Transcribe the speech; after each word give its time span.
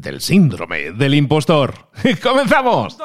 del 0.00 0.20
síndrome 0.20 0.92
del 0.92 1.14
impostor. 1.14 1.74
¡Comenzamos! 2.22 2.98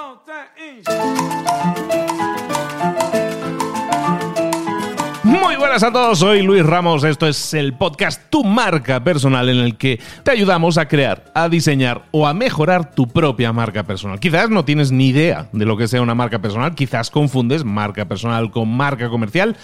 Muy 5.23 5.55
buenas 5.57 5.83
a 5.83 5.91
todos, 5.91 6.19
soy 6.19 6.41
Luis 6.41 6.65
Ramos, 6.65 7.03
esto 7.03 7.27
es 7.27 7.53
el 7.53 7.73
podcast 7.73 8.29
Tu 8.31 8.43
marca 8.43 9.03
personal 9.03 9.49
en 9.49 9.57
el 9.57 9.77
que 9.77 9.99
te 10.23 10.31
ayudamos 10.31 10.79
a 10.79 10.87
crear, 10.87 11.31
a 11.35 11.49
diseñar 11.49 12.05
o 12.11 12.25
a 12.25 12.33
mejorar 12.33 12.95
tu 12.95 13.07
propia 13.07 13.53
marca 13.53 13.83
personal. 13.83 14.19
Quizás 14.19 14.49
no 14.49 14.65
tienes 14.65 14.91
ni 14.91 15.09
idea 15.09 15.47
de 15.51 15.65
lo 15.65 15.77
que 15.77 15.87
sea 15.87 16.01
una 16.01 16.15
marca 16.15 16.39
personal, 16.39 16.73
quizás 16.73 17.11
confundes 17.11 17.63
marca 17.63 18.05
personal 18.05 18.49
con 18.49 18.75
marca 18.75 19.09
comercial. 19.09 19.55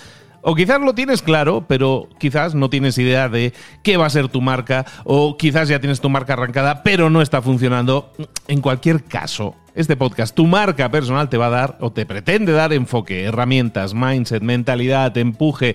O 0.47 0.53
quizás 0.53 0.79
lo 0.79 0.93
tienes 0.93 1.23
claro, 1.23 1.65
pero 1.67 2.07
quizás 2.19 2.53
no 2.53 2.69
tienes 2.69 2.99
idea 2.99 3.29
de 3.29 3.51
qué 3.81 3.97
va 3.97 4.05
a 4.05 4.11
ser 4.11 4.27
tu 4.27 4.41
marca, 4.41 4.85
o 5.03 5.37
quizás 5.37 5.67
ya 5.69 5.79
tienes 5.79 6.01
tu 6.01 6.09
marca 6.11 6.33
arrancada, 6.33 6.83
pero 6.83 7.09
no 7.09 7.23
está 7.23 7.41
funcionando. 7.41 8.13
En 8.47 8.61
cualquier 8.61 9.03
caso, 9.03 9.55
este 9.73 9.97
podcast, 9.97 10.35
tu 10.35 10.45
marca 10.45 10.91
personal, 10.91 11.29
te 11.29 11.37
va 11.37 11.47
a 11.47 11.49
dar 11.49 11.77
o 11.81 11.91
te 11.91 12.05
pretende 12.05 12.51
dar 12.51 12.73
enfoque, 12.73 13.23
herramientas, 13.23 13.95
mindset, 13.95 14.43
mentalidad, 14.43 15.17
empuje, 15.17 15.73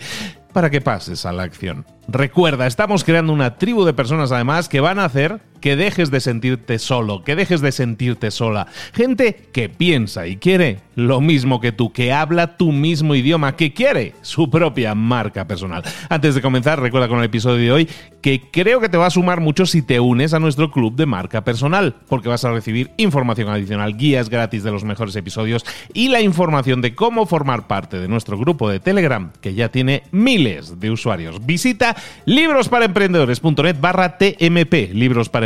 para 0.53 0.71
que 0.71 0.81
pases 0.81 1.27
a 1.27 1.33
la 1.33 1.43
acción. 1.43 1.85
Recuerda, 2.07 2.69
estamos 2.69 3.03
creando 3.03 3.33
una 3.33 3.57
tribu 3.57 3.85
de 3.85 3.93
personas 3.93 4.31
además 4.31 4.69
que 4.69 4.81
van 4.81 5.01
a 5.01 5.05
hacer 5.05 5.41
que 5.61 5.77
dejes 5.77 6.11
de 6.11 6.21
sentirte 6.21 6.79
solo, 6.79 7.23
que 7.25 7.37
dejes 7.37 7.61
de 7.61 7.73
sentirte 7.73 8.31
sola. 8.31 8.67
Gente 8.93 9.49
que 9.53 9.69
piensa 9.69 10.27
y 10.27 10.37
quiere 10.37 10.81
lo 10.95 11.21
mismo 11.21 11.61
que 11.61 11.73
tú, 11.73 11.93
que 11.93 12.13
habla 12.13 12.57
tu 12.57 12.73
mismo 12.73 13.15
idioma, 13.15 13.57
que 13.57 13.73
quiere 13.73 14.15
su 14.23 14.51
propia 14.51 14.95
marca 14.95 15.47
personal. 15.47 15.83
Antes 16.09 16.35
de 16.35 16.43
comenzar, 16.43 16.81
recuerda 16.81 17.09
con 17.09 17.19
el 17.19 17.25
episodio 17.25 17.57
de 17.57 17.73
hoy 17.73 17.89
que 18.21 18.43
creo 18.51 18.81
que 18.81 18.89
te 18.89 18.99
va 18.99 19.07
a 19.07 19.11
sumar 19.11 19.41
mucho 19.41 19.67
si 19.67 19.83
te 19.83 20.01
unes 20.01 20.35
a 20.35 20.41
nuestro 20.41 20.71
club 20.71 20.95
de 20.95 21.07
marca 21.07 21.43
personal, 21.43 21.97
porque 22.09 22.29
vas 22.29 22.45
a 22.45 22.53
recibir 22.53 22.91
información 22.97 23.49
adicional, 23.49 23.97
guías 23.97 24.29
gratis 24.29 24.63
de 24.63 24.73
los 24.73 24.85
mejores 24.85 25.17
episodios 25.17 25.65
y 25.95 26.09
la 26.09 26.21
información 26.21 26.83
de 26.83 26.95
cómo 26.95 27.27
formar 27.27 27.67
parte 27.67 27.99
de 27.99 28.09
nuestro 28.09 28.37
grupo 28.39 28.69
de 28.69 28.81
Telegram, 28.81 29.33
que 29.41 29.55
ya 29.55 29.71
tiene 29.71 30.03
miles 30.11 30.81
de 30.81 30.91
usuarios. 30.91 31.45
Visita 31.47 31.97
librosparaemprendedores.net 32.27 33.77
barra 33.81 34.19
TMP, 34.19 34.93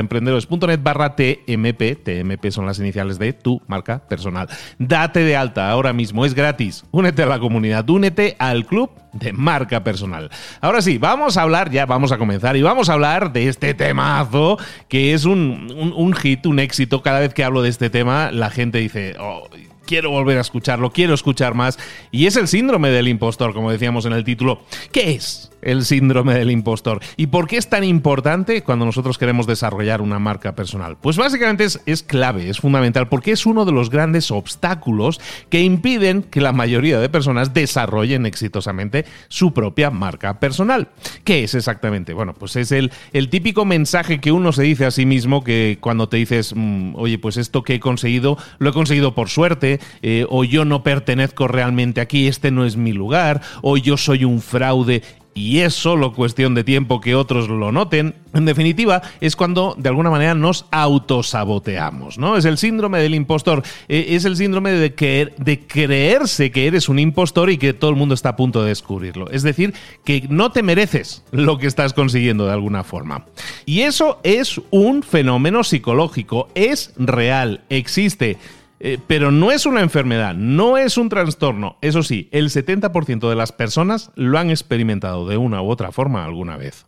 librosparaemprendedores.net 0.05 0.81
barra 0.83 1.17
TMP, 1.17 1.97
TMP 2.03 2.51
son 2.51 2.67
las 2.67 2.79
iniciales 2.79 3.19
de 3.19 3.33
tu 3.33 3.61
marca 3.67 4.01
personal. 4.07 4.49
Date 4.79 5.21
de 5.21 5.37
alta 5.37 5.71
ahora 5.71 5.93
mismo, 5.93 6.25
es 6.25 6.35
gratis. 6.35 6.85
Únete 6.91 7.23
a 7.23 7.27
la 7.27 7.39
comunidad, 7.39 7.89
únete 7.89 8.37
al 8.39 8.67
club 8.67 8.91
de 9.13 9.33
marca 9.33 9.85
personal. 9.85 10.31
Ahora 10.61 10.83
sí, 10.83 10.99
vamos 10.99 11.37
a 11.37 11.43
hablar, 11.43 11.71
ya 11.71 11.87
vamos 11.87 12.13
a 12.13 12.19
comenzar 12.19 12.57
y 12.57 12.63
vamos 12.63 12.89
a 12.89 12.95
hablar 12.95 13.33
de 13.33 13.49
este 13.49 13.75
temazo 13.75 14.59
que 14.89 15.15
es 15.15 15.25
un, 15.25 15.73
un, 15.97 16.15
hit, 16.15 16.47
un 16.47 16.59
éxito. 16.59 17.03
Cada 17.03 17.21
vez 17.21 17.33
que 17.35 17.45
hablo 17.45 17.63
de 17.63 17.69
este 17.69 17.91
tema, 17.91 18.31
la 18.33 18.51
gente 18.51 18.79
dice, 18.79 19.15
oh, 19.19 19.49
quiero 19.87 20.11
volver 20.11 20.39
a 20.39 20.41
escucharlo, 20.41 20.91
quiero 20.91 21.15
escuchar 21.15 21.55
más. 21.55 21.79
Y 22.11 22.27
es 22.27 22.37
el 22.37 22.49
síndrome 22.49 22.91
del 22.91 23.09
impostor, 23.09 23.55
como 23.55 23.71
decíamos 23.71 24.07
en 24.07 24.13
el 24.13 24.25
título. 24.25 24.63
¿Qué 24.93 25.13
es 25.13 25.51
el 25.65 25.85
síndrome 25.85 26.35
del 26.35 26.51
impostor? 26.51 27.01
¿Y 27.17 27.27
por 27.27 27.49
qué 27.49 27.57
es 27.57 27.69
tan 27.69 27.83
importante 27.83 28.63
cuando 28.63 28.85
nosotros 28.85 29.19
queremos 29.19 29.47
desarrollar 29.47 30.01
una 30.01 30.19
marca 30.19 30.55
personal? 30.55 30.97
Pues 31.01 31.17
básicamente 31.17 31.67
es, 31.87 32.03
clave, 32.03 32.49
es 32.49 32.61
fundamental, 32.61 33.09
porque 33.09 33.33
es 33.33 33.47
uno 33.47 33.65
de 33.65 33.73
los 33.73 33.91
grandes 33.91 34.31
obstáculos 34.31 35.21
que 35.49 35.63
impiden 35.63 36.23
que 36.23 36.41
la 36.41 36.53
mayoría 36.53 37.01
de 37.01 37.09
personas 37.09 37.55
desarrollen 37.55 38.27
exitosamente 38.27 39.05
su 39.29 39.53
propia 39.53 39.91
marca 39.91 40.39
personal. 40.39 40.89
¿Qué 41.25 41.45
es 41.45 41.55
exactamente? 41.55 42.13
Bueno, 42.13 42.35
pues 42.35 42.57
es 42.57 42.71
el, 42.73 42.93
el 43.13 43.29
típico 43.29 43.65
mensaje 43.65 44.21
que 44.21 44.33
uno 44.33 44.53
se 44.53 44.63
dice 44.63 44.85
a 44.85 44.91
sí 44.91 45.07
mismo 45.07 45.43
que 45.43 45.79
cuando 45.81 46.09
te 46.09 46.19
dices, 46.19 46.53
mm, 46.55 46.95
oye, 46.97 47.19
pues 47.19 47.37
esto 47.37 47.63
que 47.63 47.75
he 47.75 47.81
conseguido, 47.81 48.39
lo 48.59 48.71
he 48.71 48.73
conseguido 48.73 49.15
por 49.15 49.29
suerte, 49.29 49.81
eh, 50.03 50.27
o 50.29 50.45
yo 50.45 50.65
no 50.65 50.83
pertenezco 50.83 51.49
realmente 51.49 52.01
aquí, 52.01 52.27
este 52.27 52.51
no 52.51 52.65
es 52.65 52.77
mi 52.77 52.93
lugar, 52.93 53.41
o 53.63 53.77
yo 53.77 53.97
soy 53.97 54.25
un 54.25 54.41
fraude 54.41 55.03
y 55.35 55.61
es 55.61 55.75
solo 55.75 56.13
cuestión 56.13 56.55
de 56.55 56.65
tiempo 56.65 57.01
que 57.01 57.15
otros 57.15 57.49
lo 57.49 57.73
noten, 57.73 58.15
en 58.33 58.45
definitiva, 58.45 59.03
es 59.21 59.37
cuando 59.37 59.75
de 59.77 59.89
alguna 59.89 60.11
manera 60.11 60.35
nos 60.35 60.67
autosaboteamos, 60.71 62.19
¿no? 62.19 62.37
Es 62.37 62.45
el 62.45 62.57
síndrome 62.57 63.01
del 63.01 63.15
impostor, 63.15 63.63
eh, 63.89 64.07
es 64.11 64.25
el 64.25 64.37
síndrome 64.37 64.71
de, 64.71 65.33
de 65.37 65.67
creerse 65.67 66.51
que 66.51 66.67
eres 66.67 66.89
un 66.89 66.99
impostor 66.99 67.51
y 67.51 67.59
que 67.59 67.73
todo 67.73 67.91
el 67.91 67.97
mundo 67.97 68.15
está 68.15 68.31
a 68.31 68.37
punto 68.37 68.63
de 68.63 68.69
descubrirlo. 68.69 69.29
Es 69.31 69.43
decir, 69.43 69.75
que 70.05 70.27
no 70.31 70.53
te 70.53 70.63
mereces 70.63 71.25
lo 71.33 71.59
que 71.59 71.67
estás 71.67 71.93
consiguiendo 71.93 72.47
de 72.47 72.53
alguna 72.53 72.85
forma. 72.85 73.27
Y 73.67 73.81
eso 73.81 74.21
es 74.23 74.61
un 74.71 75.03
fenómeno 75.03 75.65
psicológico, 75.65 76.49
es 76.55 76.93
real, 76.97 77.63
existe. 77.69 78.39
Eh, 78.87 78.99
pero 79.07 79.31
no 79.31 79.51
es 79.51 79.65
una 79.65 79.81
enfermedad, 79.81 80.35
no 80.35 80.77
es 80.77 80.99
un 80.99 81.09
trastorno. 81.09 81.79
Eso 81.81 82.03
sí, 82.03 82.29
el 82.33 82.51
70% 82.51 83.31
de 83.31 83.35
las 83.35 83.51
personas 83.51 84.11
lo 84.15 84.39
han 84.39 84.51
experimentado 84.51 85.27
de 85.27 85.39
una 85.39 85.63
u 85.63 85.71
otra 85.71 85.91
forma 85.91 86.23
alguna 86.23 86.59
vez. 86.59 86.85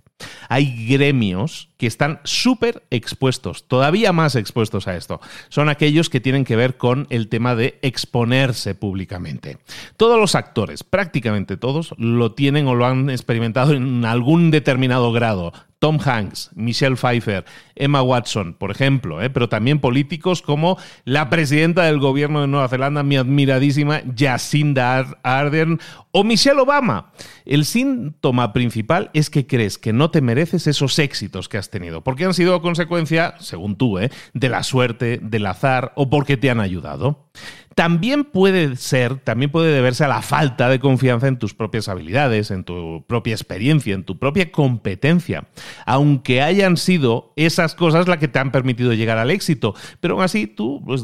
Hay 0.50 0.86
gremios 0.86 1.70
que 1.78 1.86
están 1.86 2.20
súper 2.24 2.82
expuestos, 2.90 3.66
todavía 3.66 4.12
más 4.12 4.36
expuestos 4.36 4.86
a 4.88 4.96
esto. 4.96 5.22
Son 5.48 5.70
aquellos 5.70 6.10
que 6.10 6.20
tienen 6.20 6.44
que 6.44 6.56
ver 6.56 6.76
con 6.76 7.06
el 7.08 7.28
tema 7.28 7.54
de 7.54 7.78
exponerse 7.80 8.74
públicamente. 8.74 9.56
Todos 9.96 10.20
los 10.20 10.34
actores, 10.34 10.84
prácticamente 10.84 11.56
todos, 11.56 11.94
lo 11.96 12.32
tienen 12.32 12.66
o 12.66 12.74
lo 12.74 12.84
han 12.84 13.08
experimentado 13.08 13.72
en 13.72 14.04
algún 14.04 14.50
determinado 14.50 15.12
grado. 15.12 15.54
Tom 15.78 15.98
Hanks, 16.02 16.50
Michelle 16.54 16.96
Pfeiffer, 16.96 17.44
Emma 17.74 18.02
Watson, 18.02 18.54
por 18.54 18.70
ejemplo, 18.70 19.20
¿eh? 19.20 19.28
pero 19.28 19.50
también 19.50 19.78
políticos 19.78 20.40
como 20.40 20.78
la 21.04 21.28
presidenta 21.28 21.84
del 21.84 21.98
gobierno 21.98 22.40
de 22.40 22.46
Nueva 22.46 22.68
Zelanda, 22.68 23.02
mi 23.02 23.16
admiradísima 23.16 24.00
Jacinda 24.16 25.06
Ardern, 25.22 25.78
o 26.12 26.24
Michelle 26.24 26.60
Obama. 26.60 27.12
El 27.44 27.66
síntoma 27.66 28.54
principal 28.54 29.10
es 29.12 29.28
que 29.28 29.46
crees 29.46 29.76
que 29.76 29.92
no 29.92 30.10
te 30.10 30.22
mereces 30.22 30.66
esos 30.66 30.98
éxitos 30.98 31.50
que 31.50 31.58
has 31.58 31.68
tenido, 31.68 32.02
porque 32.02 32.24
han 32.24 32.32
sido 32.32 32.62
consecuencia, 32.62 33.34
según 33.38 33.76
tú, 33.76 33.98
¿eh? 33.98 34.10
de 34.32 34.48
la 34.48 34.62
suerte, 34.62 35.20
del 35.22 35.44
azar 35.44 35.92
o 35.94 36.08
porque 36.08 36.38
te 36.38 36.48
han 36.48 36.60
ayudado. 36.60 37.28
También 37.76 38.24
puede 38.24 38.74
ser, 38.76 39.18
también 39.18 39.50
puede 39.50 39.70
deberse 39.70 40.02
a 40.02 40.08
la 40.08 40.22
falta 40.22 40.70
de 40.70 40.80
confianza 40.80 41.28
en 41.28 41.38
tus 41.38 41.52
propias 41.52 41.90
habilidades, 41.90 42.50
en 42.50 42.64
tu 42.64 43.04
propia 43.06 43.34
experiencia, 43.34 43.94
en 43.94 44.02
tu 44.02 44.18
propia 44.18 44.50
competencia, 44.50 45.48
aunque 45.84 46.40
hayan 46.40 46.78
sido 46.78 47.34
esas 47.36 47.74
cosas 47.74 48.08
las 48.08 48.16
que 48.16 48.28
te 48.28 48.38
han 48.38 48.50
permitido 48.50 48.94
llegar 48.94 49.18
al 49.18 49.30
éxito, 49.30 49.74
pero 50.00 50.14
aún 50.14 50.22
así 50.22 50.46
tú 50.46 50.82
pues, 50.86 51.02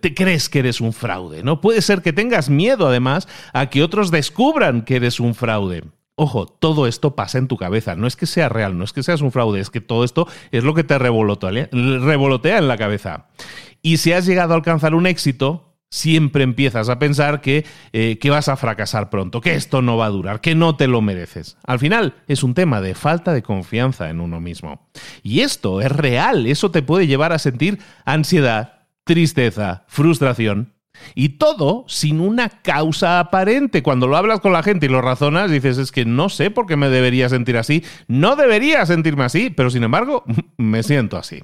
te 0.00 0.12
crees 0.12 0.48
que 0.48 0.58
eres 0.58 0.80
un 0.80 0.92
fraude, 0.92 1.44
¿no? 1.44 1.60
Puede 1.60 1.80
ser 1.80 2.02
que 2.02 2.12
tengas 2.12 2.50
miedo 2.50 2.88
además 2.88 3.28
a 3.52 3.70
que 3.70 3.84
otros 3.84 4.10
descubran 4.10 4.82
que 4.82 4.96
eres 4.96 5.20
un 5.20 5.36
fraude. 5.36 5.84
Ojo, 6.16 6.46
todo 6.46 6.88
esto 6.88 7.14
pasa 7.14 7.38
en 7.38 7.46
tu 7.46 7.56
cabeza. 7.56 7.94
No 7.94 8.08
es 8.08 8.16
que 8.16 8.26
sea 8.26 8.48
real, 8.48 8.76
no 8.76 8.82
es 8.82 8.92
que 8.92 9.04
seas 9.04 9.20
un 9.20 9.30
fraude, 9.30 9.60
es 9.60 9.70
que 9.70 9.80
todo 9.80 10.02
esto 10.02 10.26
es 10.50 10.64
lo 10.64 10.74
que 10.74 10.82
te 10.82 10.98
revolotea 10.98 12.58
en 12.58 12.66
la 12.66 12.76
cabeza. 12.76 13.28
Y 13.80 13.98
si 13.98 14.12
has 14.12 14.26
llegado 14.26 14.54
a 14.54 14.56
alcanzar 14.56 14.96
un 14.96 15.06
éxito, 15.06 15.68
siempre 15.90 16.44
empiezas 16.44 16.88
a 16.88 16.98
pensar 16.98 17.40
que, 17.40 17.66
eh, 17.92 18.18
que, 18.18 18.30
vas 18.30 18.48
a 18.48 18.56
fracasar 18.56 19.10
pronto, 19.10 19.40
que 19.40 19.54
esto 19.54 19.82
no 19.82 19.96
va 19.96 20.06
a 20.06 20.10
durar, 20.10 20.40
que 20.40 20.54
no 20.54 20.76
te 20.76 20.86
lo 20.86 21.02
mereces. 21.02 21.56
Al 21.66 21.80
final 21.80 22.14
es 22.28 22.42
un 22.42 22.54
tema 22.54 22.80
de 22.80 22.94
falta 22.94 23.32
de 23.32 23.42
confianza 23.42 24.08
en 24.08 24.20
uno 24.20 24.40
mismo. 24.40 24.88
Y 25.22 25.40
esto 25.40 25.80
es 25.80 25.90
real, 25.90 26.46
eso 26.46 26.70
te 26.70 26.82
puede 26.82 27.08
llevar 27.08 27.32
a 27.32 27.38
sentir 27.38 27.80
ansiedad, 28.04 28.86
tristeza, 29.04 29.84
frustración 29.88 30.74
y 31.14 31.30
todo 31.30 31.84
sin 31.88 32.20
una 32.20 32.48
causa 32.48 33.18
aparente. 33.18 33.82
Cuando 33.82 34.06
lo 34.06 34.16
hablas 34.16 34.40
con 34.40 34.52
la 34.52 34.62
gente 34.62 34.86
y 34.86 34.88
lo 34.88 35.02
razonas, 35.02 35.50
dices, 35.50 35.78
es 35.78 35.90
que 35.90 36.04
no 36.04 36.28
sé 36.28 36.50
por 36.50 36.66
qué 36.66 36.76
me 36.76 36.88
debería 36.88 37.28
sentir 37.28 37.56
así. 37.56 37.84
No 38.06 38.36
debería 38.36 38.86
sentirme 38.86 39.24
así, 39.24 39.50
pero 39.50 39.70
sin 39.70 39.82
embargo, 39.82 40.24
me 40.56 40.82
siento 40.82 41.16
así. 41.16 41.42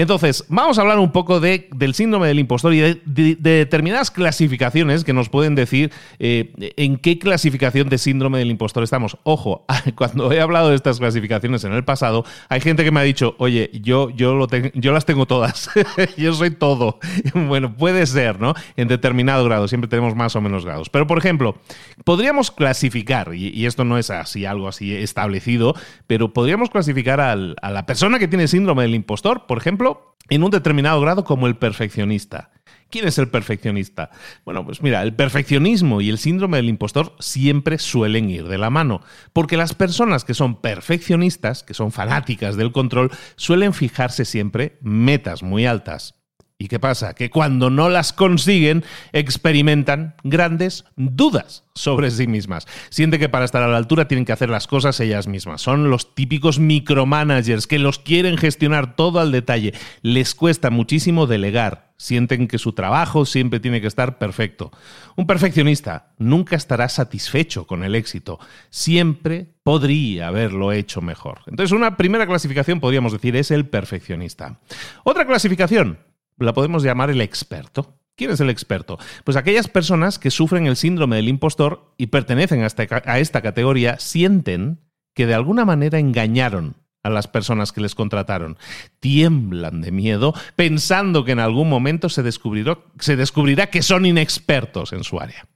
Entonces, 0.00 0.46
vamos 0.48 0.78
a 0.78 0.80
hablar 0.80 0.98
un 0.98 1.12
poco 1.12 1.40
de, 1.40 1.68
del 1.76 1.92
síndrome 1.92 2.26
del 2.26 2.38
impostor 2.38 2.72
y 2.72 2.80
de, 2.80 3.36
determinadas 3.38 4.10
clasificaciones 4.10 5.04
que 5.04 5.12
nos 5.12 5.28
pueden 5.28 5.54
decir 5.54 5.92
eh, 6.18 6.54
en 6.78 6.96
qué 6.96 7.18
clasificación 7.18 7.90
de 7.90 7.98
síndrome 7.98 8.38
del 8.38 8.50
impostor 8.50 8.82
estamos. 8.82 9.18
Ojo, 9.24 9.66
cuando 9.96 10.32
he 10.32 10.40
hablado 10.40 10.70
de 10.70 10.76
estas 10.76 10.98
clasificaciones 10.98 11.64
en 11.64 11.74
el 11.74 11.84
pasado, 11.84 12.24
hay 12.48 12.62
gente 12.62 12.82
que 12.82 12.90
me 12.90 13.00
ha 13.00 13.02
dicho, 13.02 13.34
oye, 13.36 13.70
yo, 13.74 14.08
yo, 14.08 14.34
lo 14.34 14.48
yo 14.72 14.92
las 14.92 15.04
tengo 15.04 15.26
todas, 15.26 15.68
yo 16.16 16.32
soy 16.32 16.50
todo. 16.50 16.98
bueno, 17.34 17.76
puede 17.76 18.06
ser, 18.06 18.40
¿no? 18.40 18.54
En 18.78 18.88
determinado 18.88 19.44
grado, 19.44 19.68
siempre 19.68 19.90
tenemos 19.90 20.16
más 20.16 20.34
o 20.34 20.40
menos 20.40 20.64
grados. 20.64 20.88
Pero, 20.88 21.06
por 21.06 21.18
ejemplo, 21.18 21.58
podríamos 22.04 22.50
clasificar, 22.50 23.34
y, 23.34 23.66
esto 23.66 23.84
no 23.84 23.98
es 23.98 24.08
así, 24.08 24.46
algo 24.46 24.66
así 24.66 24.94
establecido, 24.94 25.74
pero 26.06 26.32
podríamos 26.32 26.70
clasificar 26.70 27.20
a 27.20 27.36
la 27.36 27.84
persona 27.84 28.18
que 28.18 28.28
tiene 28.28 28.48
síndrome 28.48 28.84
del 28.84 28.94
impostor, 28.94 29.44
por 29.46 29.58
ejemplo, 29.58 29.89
en 30.28 30.42
un 30.42 30.50
determinado 30.50 31.00
grado 31.00 31.24
como 31.24 31.46
el 31.46 31.56
perfeccionista. 31.56 32.50
¿Quién 32.90 33.06
es 33.06 33.18
el 33.18 33.28
perfeccionista? 33.28 34.10
Bueno, 34.44 34.64
pues 34.64 34.82
mira, 34.82 35.02
el 35.02 35.14
perfeccionismo 35.14 36.00
y 36.00 36.08
el 36.08 36.18
síndrome 36.18 36.56
del 36.56 36.68
impostor 36.68 37.14
siempre 37.20 37.78
suelen 37.78 38.28
ir 38.30 38.48
de 38.48 38.58
la 38.58 38.70
mano, 38.70 39.02
porque 39.32 39.56
las 39.56 39.74
personas 39.74 40.24
que 40.24 40.34
son 40.34 40.60
perfeccionistas, 40.60 41.62
que 41.62 41.74
son 41.74 41.92
fanáticas 41.92 42.56
del 42.56 42.72
control, 42.72 43.10
suelen 43.36 43.74
fijarse 43.74 44.24
siempre 44.24 44.78
metas 44.82 45.42
muy 45.42 45.66
altas. 45.66 46.19
¿Y 46.60 46.68
qué 46.68 46.78
pasa? 46.78 47.14
Que 47.14 47.30
cuando 47.30 47.70
no 47.70 47.88
las 47.88 48.12
consiguen, 48.12 48.84
experimentan 49.14 50.14
grandes 50.24 50.84
dudas 50.94 51.64
sobre 51.74 52.10
sí 52.10 52.26
mismas. 52.26 52.66
Siente 52.90 53.18
que 53.18 53.30
para 53.30 53.46
estar 53.46 53.62
a 53.62 53.68
la 53.68 53.78
altura 53.78 54.08
tienen 54.08 54.26
que 54.26 54.32
hacer 54.32 54.50
las 54.50 54.66
cosas 54.66 55.00
ellas 55.00 55.26
mismas. 55.26 55.62
Son 55.62 55.88
los 55.88 56.14
típicos 56.14 56.58
micromanagers 56.58 57.66
que 57.66 57.78
los 57.78 57.98
quieren 57.98 58.36
gestionar 58.36 58.94
todo 58.94 59.20
al 59.20 59.32
detalle. 59.32 59.72
Les 60.02 60.34
cuesta 60.34 60.68
muchísimo 60.68 61.26
delegar. 61.26 61.94
Sienten 61.96 62.46
que 62.46 62.58
su 62.58 62.74
trabajo 62.74 63.24
siempre 63.24 63.58
tiene 63.58 63.80
que 63.80 63.86
estar 63.86 64.18
perfecto. 64.18 64.70
Un 65.16 65.26
perfeccionista 65.26 66.12
nunca 66.18 66.56
estará 66.56 66.90
satisfecho 66.90 67.66
con 67.66 67.84
el 67.84 67.94
éxito. 67.94 68.38
Siempre 68.68 69.54
podría 69.62 70.28
haberlo 70.28 70.72
hecho 70.72 71.00
mejor. 71.00 71.40
Entonces, 71.46 71.72
una 71.72 71.96
primera 71.96 72.26
clasificación, 72.26 72.80
podríamos 72.80 73.12
decir, 73.12 73.34
es 73.36 73.50
el 73.50 73.66
perfeccionista. 73.66 74.60
Otra 75.04 75.26
clasificación, 75.26 75.98
la 76.44 76.54
podemos 76.54 76.82
llamar 76.82 77.10
el 77.10 77.20
experto. 77.20 77.96
¿Quién 78.16 78.30
es 78.30 78.40
el 78.40 78.50
experto? 78.50 78.98
Pues 79.24 79.36
aquellas 79.36 79.68
personas 79.68 80.18
que 80.18 80.30
sufren 80.30 80.66
el 80.66 80.76
síndrome 80.76 81.16
del 81.16 81.28
impostor 81.28 81.94
y 81.96 82.08
pertenecen 82.08 82.62
a 82.62 82.66
esta, 82.66 82.86
a 83.06 83.18
esta 83.18 83.40
categoría 83.40 83.98
sienten 83.98 84.80
que 85.14 85.26
de 85.26 85.34
alguna 85.34 85.64
manera 85.64 85.98
engañaron 85.98 86.76
a 87.02 87.10
las 87.10 87.28
personas 87.28 87.72
que 87.72 87.80
les 87.80 87.94
contrataron. 87.94 88.58
Tiemblan 89.00 89.80
de 89.80 89.90
miedo 89.90 90.34
pensando 90.56 91.24
que 91.24 91.32
en 91.32 91.40
algún 91.40 91.68
momento 91.68 92.08
se 92.08 92.22
descubrirá 92.22 93.70
que 93.70 93.82
son 93.82 94.06
inexpertos 94.06 94.92
en 94.92 95.04
su 95.04 95.18
área. 95.18 95.46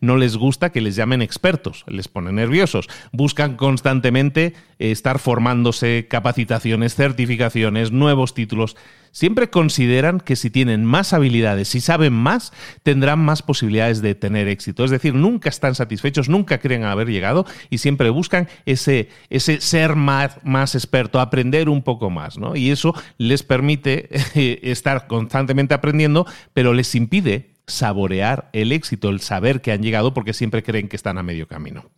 No 0.00 0.16
les 0.16 0.36
gusta 0.36 0.70
que 0.70 0.80
les 0.80 0.96
llamen 0.96 1.22
expertos, 1.22 1.84
les 1.86 2.08
pone 2.08 2.32
nerviosos. 2.32 2.88
Buscan 3.12 3.56
constantemente 3.56 4.54
estar 4.78 5.18
formándose, 5.18 6.06
capacitaciones, 6.08 6.94
certificaciones, 6.94 7.92
nuevos 7.92 8.34
títulos. 8.34 8.76
Siempre 9.12 9.48
consideran 9.48 10.18
que 10.18 10.34
si 10.34 10.50
tienen 10.50 10.84
más 10.84 11.12
habilidades, 11.12 11.72
y 11.76 11.80
saben 11.80 12.12
más, 12.12 12.52
tendrán 12.82 13.20
más 13.20 13.42
posibilidades 13.42 14.02
de 14.02 14.16
tener 14.16 14.48
éxito. 14.48 14.84
Es 14.84 14.90
decir, 14.90 15.14
nunca 15.14 15.48
están 15.48 15.76
satisfechos, 15.76 16.28
nunca 16.28 16.58
creen 16.58 16.82
haber 16.82 17.08
llegado 17.08 17.46
y 17.70 17.78
siempre 17.78 18.10
buscan 18.10 18.48
ese, 18.66 19.10
ser 19.30 19.94
más, 19.94 20.38
más 20.42 20.74
experto, 20.74 21.20
aprender 21.20 21.68
un 21.68 21.82
poco 21.82 22.10
más. 22.10 22.38
¿no? 22.38 22.56
Y 22.56 22.72
eso 22.72 22.92
les 23.16 23.44
permite 23.44 24.08
estar 24.68 25.06
constantemente 25.06 25.74
aprendiendo, 25.74 26.26
pero 26.52 26.74
les 26.74 26.92
impide 26.96 27.53
saborear 27.66 28.50
el 28.52 28.72
éxito, 28.72 29.08
el 29.08 29.20
saber 29.20 29.60
que 29.60 29.72
han 29.72 29.82
llegado 29.82 30.12
porque 30.14 30.34
siempre 30.34 30.62
creen 30.62 30.88
que 30.88 30.96
están 30.96 31.18
a 31.18 31.22
medio 31.22 31.48
camino. 31.48 31.90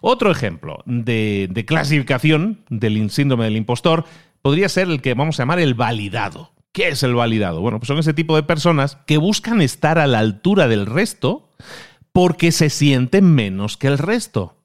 Otro 0.00 0.30
ejemplo 0.30 0.82
de, 0.86 1.64
clasificación 1.66 2.64
del 2.68 3.10
síndrome 3.10 3.44
del 3.44 3.56
impostor 3.56 4.04
podría 4.42 4.68
ser 4.68 4.88
el 4.88 5.00
que 5.00 5.14
vamos 5.14 5.38
a 5.38 5.42
llamar 5.42 5.60
el 5.60 5.74
validado. 5.74 6.52
¿Qué 6.72 6.88
es 6.88 7.02
el 7.02 7.14
validado? 7.14 7.60
Bueno, 7.60 7.78
pues 7.78 7.88
son 7.88 7.98
ese 7.98 8.14
tipo 8.14 8.36
de 8.36 8.42
personas 8.42 8.96
que 9.06 9.16
buscan 9.16 9.62
estar 9.62 9.98
a 9.98 10.06
la 10.06 10.18
altura 10.18 10.68
del 10.68 10.86
resto 10.86 11.52
porque 12.12 12.52
se 12.52 12.68
sienten 12.68 13.32
menos 13.32 13.76
que 13.76 13.86
el 13.86 13.98
resto. 13.98 14.56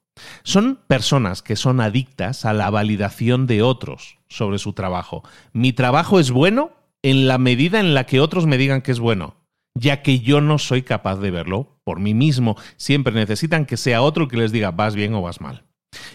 Son 0.42 0.78
personas 0.86 1.40
que 1.40 1.56
son 1.56 1.80
adictas 1.80 2.44
a 2.44 2.52
la 2.52 2.68
validación 2.68 3.46
de 3.46 3.62
otros 3.62 4.18
sobre 4.28 4.58
su 4.58 4.72
trabajo. 4.72 5.22
Mi 5.52 5.72
trabajo 5.72 6.20
es 6.20 6.30
bueno 6.30 6.72
en 7.02 7.26
la 7.26 7.38
medida 7.38 7.80
en 7.80 7.94
la 7.94 8.04
que 8.04 8.20
otros 8.20 8.46
me 8.46 8.58
digan 8.58 8.82
que 8.82 8.92
es 8.92 9.00
bueno 9.00 9.39
ya 9.80 10.02
que 10.02 10.20
yo 10.20 10.40
no 10.40 10.58
soy 10.58 10.82
capaz 10.82 11.16
de 11.16 11.30
verlo 11.30 11.78
por 11.84 11.98
mí 12.00 12.14
mismo. 12.14 12.56
Siempre 12.76 13.14
necesitan 13.14 13.64
que 13.64 13.76
sea 13.76 14.02
otro 14.02 14.24
el 14.24 14.30
que 14.30 14.36
les 14.36 14.52
diga 14.52 14.70
vas 14.70 14.94
bien 14.94 15.14
o 15.14 15.22
vas 15.22 15.40
mal. 15.40 15.64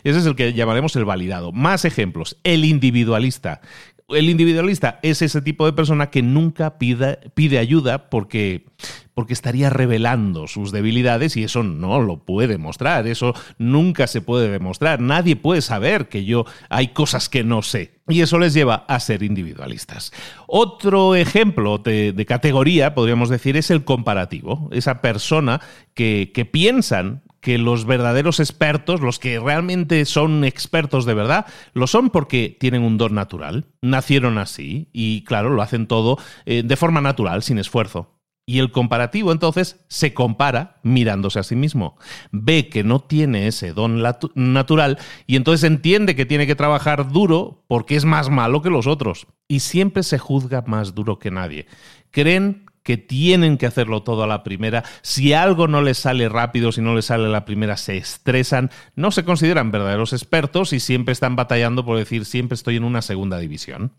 Ese 0.03 0.19
es 0.19 0.25
el 0.25 0.35
que 0.35 0.53
llamaremos 0.53 0.95
el 0.95 1.03
validado. 1.03 1.51
Más 1.51 1.83
ejemplos. 1.83 2.37
El 2.43 2.63
individualista. 2.63 3.61
El 4.07 4.29
individualista 4.29 4.99
es 5.01 5.23
ese 5.23 5.41
tipo 5.41 5.65
de 5.65 5.73
persona 5.73 6.11
que 6.11 6.21
nunca 6.21 6.77
pide, 6.77 7.57
ayuda 7.57 8.07
porque, 8.11 8.67
porque 9.15 9.33
estaría 9.33 9.71
revelando 9.71 10.47
sus 10.47 10.71
debilidades 10.71 11.35
y 11.37 11.43
eso 11.43 11.63
no 11.63 11.99
lo 11.99 12.23
puede 12.23 12.59
mostrar, 12.59 13.07
eso 13.07 13.33
nunca 13.57 14.05
se 14.05 14.21
puede 14.21 14.51
demostrar, 14.51 14.99
nadie 14.99 15.35
puede 15.35 15.63
saber 15.63 16.07
que 16.07 16.23
yo 16.23 16.45
hay 16.69 16.89
cosas 16.89 17.29
que 17.29 17.43
no 17.43 17.63
sé 17.63 17.95
y 18.07 18.21
eso 18.21 18.37
les 18.37 18.53
lleva 18.53 18.85
a 18.87 18.99
ser 18.99 19.23
individualistas. 19.23 20.13
Otro 20.45 21.15
ejemplo 21.15 21.79
de, 21.79 22.25
categoría, 22.27 22.93
podríamos 22.93 23.29
decir, 23.29 23.57
es 23.57 23.71
el 23.71 23.85
comparativo, 23.85 24.69
esa 24.71 25.01
persona 25.01 25.61
que, 25.95 26.31
que 26.31 26.45
piensan 26.45 27.23
que 27.45 27.59
los 27.59 27.85
verdaderos 27.85 28.39
expertos, 28.39 29.01
los 29.01 29.19
que 29.19 29.39
realmente 29.39 30.03
son 30.05 30.43
expertos 30.43 31.05
de 31.05 31.13
verdad, 31.13 31.45
lo 31.75 31.85
son 31.85 32.09
porque 32.09 32.57
tienen 32.59 32.81
un 32.81 32.97
don 32.97 33.13
natural, 33.13 33.65
nacieron 33.83 34.39
así 34.39 34.89
y 34.93 35.23
claro, 35.25 35.51
lo 35.51 35.61
hacen 35.61 35.85
todo 35.85 36.17
eh, 36.47 36.63
de 36.65 36.75
forma 36.75 37.01
natural, 37.01 37.43
sin 37.43 37.59
esfuerzo. 37.59 38.15
Y 38.47 38.57
el 38.57 38.71
comparativo 38.71 39.31
entonces 39.31 39.79
se 39.89 40.15
compara 40.15 40.79
mirándose 40.81 41.37
a 41.37 41.43
sí 41.43 41.55
mismo. 41.55 41.99
Ve 42.31 42.67
que 42.67 42.83
no 42.83 42.99
tiene 42.99 43.45
ese 43.45 43.73
don 43.73 44.01
natural 44.33 44.97
y 45.27 45.35
entonces 45.35 45.69
entiende 45.69 46.15
que 46.15 46.25
tiene 46.25 46.47
que 46.47 46.55
trabajar 46.55 47.11
duro 47.11 47.63
porque 47.67 47.95
es 47.95 48.05
más 48.05 48.31
malo 48.31 48.63
que 48.63 48.71
los 48.71 48.87
otros. 48.87 49.27
Y 49.47 49.59
siempre 49.59 50.01
se 50.01 50.17
juzga 50.17 50.63
más 50.65 50.95
duro 50.95 51.19
que 51.19 51.29
nadie. 51.29 51.67
Creen 52.09 52.64
que 52.85 52.97
tienen 52.97 53.57
que 53.57 53.65
hacerlo 53.65 54.03
todo 54.03 54.23
a 54.23 54.27
la 54.27 54.43
primera. 54.43 54.83
Si 55.01 55.33
algo 55.33 55.67
no 55.67 55.81
les 55.81 55.97
sale 55.97 56.29
rápido, 56.29 56.71
si 56.71 56.81
no 56.81 56.93
les 56.93 57.05
sale 57.05 57.25
a 57.25 57.29
la 57.29 57.43
primera, 57.43 57.77
se 57.77 57.97
estresan, 57.97 58.69
no 58.95 59.09
se 59.09 59.25
consideran 59.25 59.71
verdaderos 59.71 60.13
expertos 60.13 60.71
y 60.71 60.79
siempre 60.79 61.11
están 61.11 61.35
batallando 61.35 61.83
por 61.83 61.97
decir 61.97 62.25
siempre 62.25 62.53
estoy 62.53 62.75
en 62.75 62.83
una 62.83 63.01
segunda 63.01 63.39
división. 63.39 63.91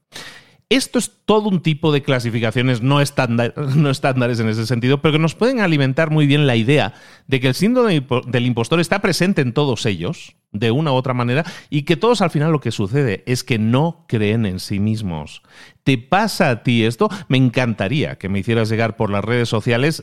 Esto 0.68 0.98
es 1.00 1.12
todo 1.24 1.48
un 1.48 1.62
tipo 1.62 1.92
de 1.92 2.02
clasificaciones 2.02 2.80
no, 2.80 2.98
no, 3.76 3.90
estándares 3.90 4.40
en 4.40 4.48
ese 4.48 4.66
sentido, 4.66 5.02
pero 5.02 5.12
que 5.12 5.18
nos 5.18 5.34
pueden 5.34 5.60
alimentar 5.60 6.10
muy 6.10 6.26
bien 6.26 6.46
la 6.46 6.56
idea 6.56 6.94
de 7.26 7.40
que 7.40 7.48
el 7.48 7.54
síndrome 7.54 8.04
del 8.26 8.46
impostor 8.46 8.78
está 8.78 9.00
presente 9.00 9.42
en 9.42 9.52
todos 9.52 9.84
ellos, 9.84 10.36
de 10.52 10.70
una 10.70 10.92
u 10.92 10.94
otra 10.94 11.14
manera, 11.14 11.44
y 11.70 11.82
que 11.82 11.96
todos 11.96 12.20
al 12.20 12.30
final 12.30 12.52
lo 12.52 12.60
que 12.60 12.72
sucede 12.72 13.22
es 13.26 13.42
que 13.42 13.58
no 13.58 14.06
creen 14.08 14.46
en 14.46 14.58
sí 14.58 14.80
mismos. 14.80 15.42
¿Te 15.86 15.98
pasa 15.98 16.50
a 16.50 16.62
ti 16.64 16.84
esto? 16.84 17.08
Me 17.28 17.36
encantaría 17.36 18.16
que 18.18 18.28
me 18.28 18.40
hicieras 18.40 18.68
llegar 18.68 18.96
por 18.96 19.08
las 19.08 19.24
redes 19.24 19.48
sociales 19.48 20.02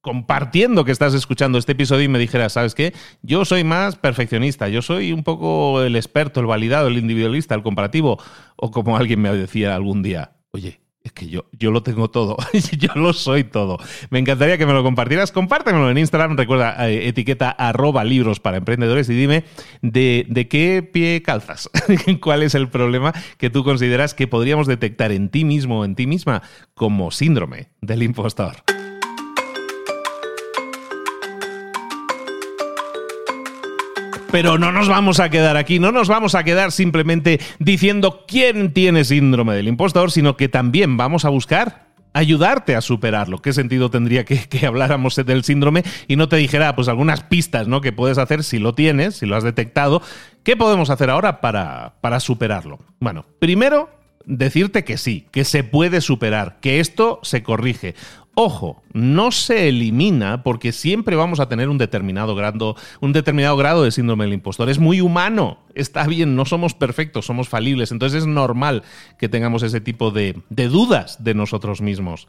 compartiendo 0.00 0.86
que 0.86 0.92
estás 0.92 1.12
escuchando 1.12 1.58
este 1.58 1.72
episodio 1.72 2.04
y 2.04 2.08
me 2.08 2.18
dijeras, 2.18 2.54
¿sabes 2.54 2.74
qué? 2.74 2.94
Yo 3.20 3.44
soy 3.44 3.64
más 3.64 3.96
perfeccionista, 3.96 4.66
yo 4.70 4.80
soy 4.80 5.12
un 5.12 5.24
poco 5.24 5.82
el 5.82 5.94
experto, 5.94 6.40
el 6.40 6.46
validado, 6.46 6.88
el 6.88 6.96
individualista, 6.96 7.54
el 7.54 7.62
comparativo, 7.62 8.18
o 8.56 8.70
como 8.70 8.96
alguien 8.96 9.20
me 9.20 9.30
decía 9.30 9.74
algún 9.74 10.02
día, 10.02 10.32
oye, 10.52 10.80
es 11.08 11.12
que 11.12 11.28
yo, 11.28 11.46
yo 11.52 11.70
lo 11.70 11.82
tengo 11.82 12.10
todo, 12.10 12.36
yo 12.78 12.94
lo 12.94 13.12
soy 13.12 13.44
todo. 13.44 13.78
Me 14.10 14.18
encantaría 14.18 14.58
que 14.58 14.66
me 14.66 14.72
lo 14.72 14.82
compartieras. 14.82 15.32
Compártemelo 15.32 15.90
en 15.90 15.98
Instagram. 15.98 16.36
Recuerda, 16.36 16.88
eh, 16.88 17.08
etiqueta 17.08 17.50
arroba 17.50 18.04
libros 18.04 18.40
para 18.40 18.58
emprendedores 18.58 19.08
y 19.08 19.14
dime 19.14 19.44
de, 19.82 20.26
de 20.28 20.48
qué 20.48 20.82
pie 20.82 21.22
calzas. 21.22 21.70
¿Cuál 22.20 22.42
es 22.42 22.54
el 22.54 22.68
problema 22.68 23.12
que 23.38 23.50
tú 23.50 23.64
consideras 23.64 24.14
que 24.14 24.26
podríamos 24.26 24.66
detectar 24.66 25.12
en 25.12 25.30
ti 25.30 25.44
mismo 25.44 25.80
o 25.80 25.84
en 25.84 25.94
ti 25.94 26.06
misma 26.06 26.42
como 26.74 27.10
síndrome 27.10 27.70
del 27.80 28.02
impostor? 28.02 28.77
Pero 34.30 34.58
no 34.58 34.72
nos 34.72 34.88
vamos 34.88 35.20
a 35.20 35.30
quedar 35.30 35.56
aquí, 35.56 35.78
no 35.78 35.90
nos 35.90 36.08
vamos 36.08 36.34
a 36.34 36.44
quedar 36.44 36.70
simplemente 36.70 37.40
diciendo 37.58 38.24
quién 38.28 38.72
tiene 38.74 39.04
síndrome 39.04 39.54
del 39.54 39.68
impostor, 39.68 40.10
sino 40.10 40.36
que 40.36 40.48
también 40.48 40.98
vamos 40.98 41.24
a 41.24 41.30
buscar 41.30 41.88
ayudarte 42.12 42.76
a 42.76 42.80
superarlo. 42.80 43.38
¿Qué 43.38 43.52
sentido 43.52 43.90
tendría 43.90 44.24
que, 44.24 44.66
habláramos 44.66 45.16
del 45.16 45.44
síndrome 45.44 45.82
y 46.06 46.16
no 46.16 46.28
te 46.28 46.36
dijera 46.36 46.74
pues 46.74 46.88
algunas 46.88 47.22
pistas 47.22 47.68
¿no? 47.68 47.80
que 47.80 47.92
puedes 47.92 48.18
hacer 48.18 48.44
si 48.44 48.58
lo 48.58 48.74
tienes, 48.74 49.16
si 49.16 49.26
lo 49.26 49.36
has 49.36 49.44
detectado? 49.44 50.02
¿Qué 50.42 50.56
podemos 50.56 50.90
hacer 50.90 51.10
ahora 51.10 51.40
para, 51.40 51.94
para 52.00 52.20
superarlo? 52.20 52.80
Bueno, 53.00 53.24
primero 53.38 53.97
decirte 54.28 54.84
que 54.84 54.98
sí, 54.98 55.26
que 55.32 55.44
se 55.44 55.64
puede 55.64 56.00
superar, 56.00 56.58
que 56.60 56.80
esto 56.80 57.18
se 57.22 57.42
corrige. 57.42 57.94
Ojo, 58.34 58.84
no 58.92 59.32
se 59.32 59.68
elimina 59.68 60.44
porque 60.44 60.70
siempre 60.70 61.16
vamos 61.16 61.40
a 61.40 61.48
tener 61.48 61.68
un 61.68 61.78
determinado 61.78 62.36
grado, 62.36 62.76
un 63.00 63.12
determinado 63.12 63.56
grado 63.56 63.82
de 63.82 63.90
síndrome 63.90 64.26
del 64.26 64.34
impostor. 64.34 64.68
Es 64.68 64.78
muy 64.78 65.00
humano, 65.00 65.58
está 65.74 66.06
bien, 66.06 66.36
no 66.36 66.44
somos 66.44 66.72
perfectos, 66.72 67.26
somos 67.26 67.48
falibles, 67.48 67.90
entonces 67.90 68.20
es 68.20 68.26
normal 68.28 68.84
que 69.18 69.28
tengamos 69.28 69.64
ese 69.64 69.80
tipo 69.80 70.12
de, 70.12 70.40
de 70.50 70.68
dudas 70.68 71.24
de 71.24 71.34
nosotros 71.34 71.80
mismos. 71.80 72.28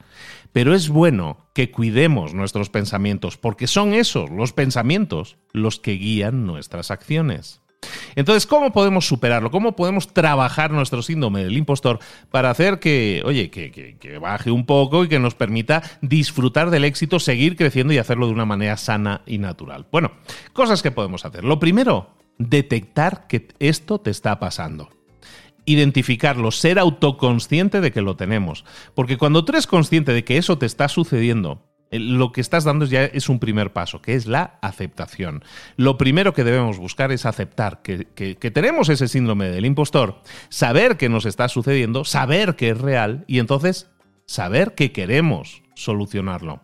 Pero 0.51 0.73
es 0.73 0.89
bueno 0.89 1.45
que 1.53 1.69
cuidemos 1.69 2.33
nuestros 2.33 2.71
pensamientos, 2.71 3.37
porque 3.37 3.67
son 3.67 3.93
esos, 3.93 4.31
los 4.31 4.51
pensamientos, 4.51 5.37
los 5.53 5.79
que 5.79 5.91
guían 5.91 6.47
nuestras 6.47 6.89
acciones. 6.89 7.61
Entonces, 8.15 8.45
¿cómo 8.45 8.71
podemos 8.71 9.07
superarlo? 9.07 9.51
¿Cómo 9.51 9.75
podemos 9.75 10.13
trabajar 10.13 10.71
nuestro 10.71 11.01
síndrome 11.01 11.43
del 11.43 11.57
impostor 11.57 11.99
para 12.29 12.49
hacer 12.49 12.79
que, 12.79 13.21
oye, 13.25 13.49
que, 13.49 14.17
baje 14.19 14.51
un 14.51 14.65
poco 14.65 15.05
y 15.05 15.07
que 15.07 15.19
nos 15.19 15.35
permita 15.35 15.83
disfrutar 16.01 16.69
del 16.69 16.85
éxito, 16.85 17.19
seguir 17.19 17.55
creciendo 17.55 17.93
y 17.93 17.97
hacerlo 17.97 18.27
de 18.27 18.33
una 18.33 18.45
manera 18.45 18.77
sana 18.77 19.21
y 19.25 19.37
natural? 19.37 19.85
Bueno, 19.91 20.11
cosas 20.53 20.81
que 20.81 20.91
podemos 20.91 21.25
hacer. 21.25 21.43
Lo 21.43 21.59
primero, 21.59 22.09
detectar 22.37 23.27
que 23.27 23.47
esto 23.59 23.99
te 23.99 24.11
está 24.11 24.39
pasando 24.39 24.89
identificarlo, 25.65 26.49
ser 26.49 26.79
autoconsciente 26.79 27.79
de 27.79 27.91
que 27.91 28.01
lo 28.01 28.15
tenemos. 28.15 28.65
Porque 28.95 29.17
cuando 29.17 29.45
tú 29.45 29.51
eres 29.51 29.67
consciente 29.67 30.13
de 30.13 30.23
que 30.23 30.37
eso 30.37 30.57
te 30.57 30.65
está 30.65 30.87
sucediendo 30.87 31.68
lo 31.91 32.31
que 32.31 32.41
estás 32.41 32.63
dando 32.63 32.85
ya 32.85 33.05
es 33.05 33.29
un 33.29 33.39
primer 33.39 33.73
paso, 33.73 34.01
que 34.01 34.15
es 34.15 34.27
la 34.27 34.59
aceptación. 34.61 35.43
Lo 35.75 35.97
primero 35.97 36.33
que 36.33 36.43
debemos 36.43 36.77
buscar 36.77 37.11
es 37.11 37.25
aceptar 37.25 37.81
que, 37.81 38.05
tenemos 38.53 38.89
ese 38.89 39.07
síndrome 39.07 39.49
del 39.49 39.65
impostor, 39.65 40.21
saber 40.49 40.97
que 40.97 41.09
nos 41.09 41.25
está 41.25 41.47
sucediendo, 41.49 42.05
saber 42.05 42.55
que 42.55 42.69
es 42.69 42.77
real 42.77 43.23
y 43.27 43.39
entonces 43.39 43.89
saber 44.25 44.75
que 44.75 44.91
queremos 44.91 45.63
solucionarlo. 45.73 46.61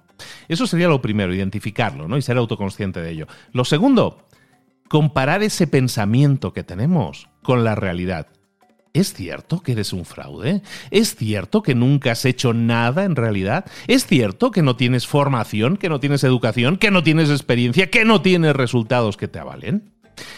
Eso 0.48 0.68
sería 0.68 0.88
lo 0.88 1.02
primero, 1.02 1.34
identificarlo 1.34 2.08
¿no? 2.08 2.18
y 2.18 2.22
ser 2.22 2.38
autoconsciente 2.38 3.02
de 3.02 3.12
ello. 3.12 3.28
Lo 3.52 3.66
segundo, 3.66 4.28
comparar 4.88 5.44
ese 5.44 5.68
pensamiento 5.68 6.54
que 6.54 6.64
tenemos 6.64 7.28
con 7.42 7.64
la 7.64 7.76
realidad. 7.76 8.28
¿Es 8.96 9.14
cierto 9.14 9.60
que 9.60 9.74
eres 9.74 9.92
un 9.92 10.06
fraude? 10.06 10.62
¿Es 10.90 11.18
cierto 11.18 11.62
que 11.62 11.76
nunca 11.76 12.14
has 12.14 12.24
hecho 12.24 12.54
nada 12.54 13.04
en 13.04 13.18
realidad? 13.18 13.66
¿Es 13.88 14.08
cierto 14.08 14.52
que 14.52 14.62
no 14.62 14.78
tienes 14.78 15.06
formación, 15.06 15.76
que 15.76 15.90
no 15.90 16.00
tienes 16.00 16.24
educación, 16.24 16.78
que 16.78 16.92
no 16.92 17.04
tienes 17.04 17.30
experiencia, 17.30 17.90
que 17.92 18.06
no 18.06 18.22
tienes 18.22 18.56
resultados 18.56 19.18
que 19.18 19.28
te 19.28 19.38
avalen? 19.38 19.92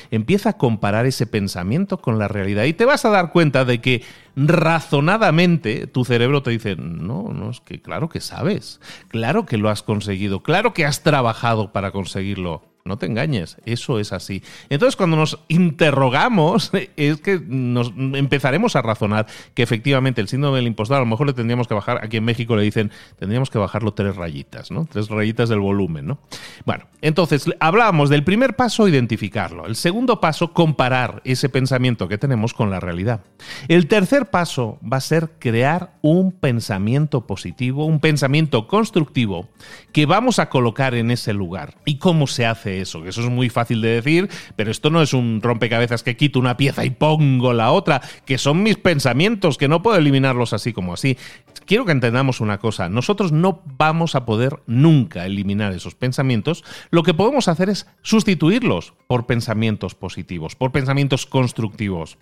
Empieza 0.09 0.49
a 0.49 0.57
comparar 0.57 1.05
ese 1.05 1.27
pensamiento 1.27 1.99
con 1.99 2.17
la 2.17 2.27
realidad 2.27 2.63
y 2.63 2.73
te 2.73 2.85
vas 2.85 3.05
a 3.05 3.11
dar 3.11 3.31
cuenta 3.31 3.63
de 3.63 3.79
que 3.79 4.03
razonadamente 4.35 5.85
tu 5.85 6.03
cerebro 6.03 6.41
te 6.41 6.49
dice, 6.49 6.75
no, 6.75 7.31
no, 7.31 7.51
es 7.51 7.61
que 7.61 7.79
claro 7.79 8.09
que 8.09 8.21
sabes, 8.21 8.81
claro 9.07 9.45
que 9.45 9.59
lo 9.59 9.69
has 9.69 9.83
conseguido, 9.83 10.41
claro 10.41 10.73
que 10.73 10.83
has 10.83 11.03
trabajado 11.03 11.71
para 11.71 11.91
conseguirlo. 11.91 12.63
No 12.87 12.97
te 12.97 13.05
engañes, 13.05 13.57
eso 13.65 13.99
es 13.99 14.13
así. 14.13 14.41
Entonces, 14.69 14.95
cuando 14.95 15.17
nos 15.17 15.39
interrogamos, 15.47 16.71
es 16.95 17.21
que 17.21 17.39
nos 17.45 17.93
empezaremos 17.95 18.75
a 18.75 18.81
razonar 18.81 19.27
que 19.53 19.63
efectivamente 19.63 20.21
el 20.21 20.27
síndrome 20.27 20.57
del 20.57 20.67
impostor 20.67 20.97
a 20.97 21.01
lo 21.01 21.05
mejor 21.05 21.27
le 21.27 21.33
tendríamos 21.33 21.67
que 21.67 21.73
bajar, 21.73 22.03
aquí 22.03 22.17
en 22.17 22.25
México 22.25 22.55
le 22.55 22.63
dicen, 22.63 22.91
tendríamos 23.19 23.49
que 23.49 23.57
bajarlo 23.57 23.93
tres 23.93 24.15
rayitas, 24.15 24.71
¿no? 24.71 24.87
Tres 24.91 25.09
rayitas 25.09 25.49
del 25.49 25.59
volumen, 25.59 26.07
¿no? 26.07 26.19
Bueno, 26.65 26.85
entonces 27.01 27.45
hablábamos 27.59 28.09
del 28.09 28.23
primer 28.23 28.55
paso, 28.55 28.87
identificarlo. 28.87 29.65
El 29.65 29.75
segundo 29.75 30.19
paso, 30.19 30.53
comparar 30.53 31.21
ese 31.25 31.49
pensamiento 31.49 32.07
que 32.07 32.17
tenemos 32.17 32.53
con 32.53 32.69
la 32.69 32.79
realidad. 32.79 33.21
El 33.67 33.87
tercer 33.87 34.27
paso 34.27 34.79
va 34.81 34.97
a 34.97 35.01
ser 35.01 35.31
crear 35.39 35.93
un 36.01 36.31
pensamiento 36.31 37.27
positivo, 37.27 37.85
un 37.85 37.99
pensamiento 37.99 38.67
constructivo 38.67 39.49
que 39.91 40.05
vamos 40.05 40.39
a 40.39 40.49
colocar 40.49 40.95
en 40.95 41.11
ese 41.11 41.33
lugar. 41.33 41.75
¿Y 41.85 41.97
cómo 41.97 42.27
se 42.27 42.45
hace 42.45 42.76
eso, 42.81 43.01
que 43.01 43.09
eso 43.09 43.21
es 43.21 43.29
muy 43.29 43.49
fácil 43.49 43.81
de 43.81 43.89
decir, 43.89 44.29
pero 44.55 44.71
esto 44.71 44.89
no 44.89 45.01
es 45.01 45.13
un 45.13 45.41
rompecabezas 45.41 46.03
que 46.03 46.17
quito 46.17 46.39
una 46.39 46.57
pieza 46.57 46.85
y 46.85 46.89
pongo 46.89 47.53
la 47.53 47.71
otra, 47.71 48.01
que 48.25 48.37
son 48.37 48.63
mis 48.63 48.77
pensamientos, 48.77 49.57
que 49.57 49.67
no 49.67 49.81
puedo 49.81 49.97
eliminarlos 49.97 50.53
así 50.53 50.73
como 50.73 50.93
así. 50.93 51.17
Quiero 51.65 51.85
que 51.85 51.91
entendamos 51.91 52.39
una 52.39 52.59
cosa, 52.59 52.89
nosotros 52.89 53.31
no 53.31 53.61
vamos 53.65 54.15
a 54.15 54.25
poder 54.25 54.61
nunca 54.67 55.25
eliminar 55.25 55.73
esos 55.73 55.95
pensamientos, 55.95 56.63
lo 56.91 57.03
que 57.03 57.13
podemos 57.13 57.47
hacer 57.47 57.69
es 57.69 57.87
sustituirlos 58.01 58.93
por 59.07 59.25
pensamientos 59.25 59.95
positivos, 59.95 60.55
por 60.55 60.71
pensamientos 60.71 61.25
constructivos. 61.25 62.17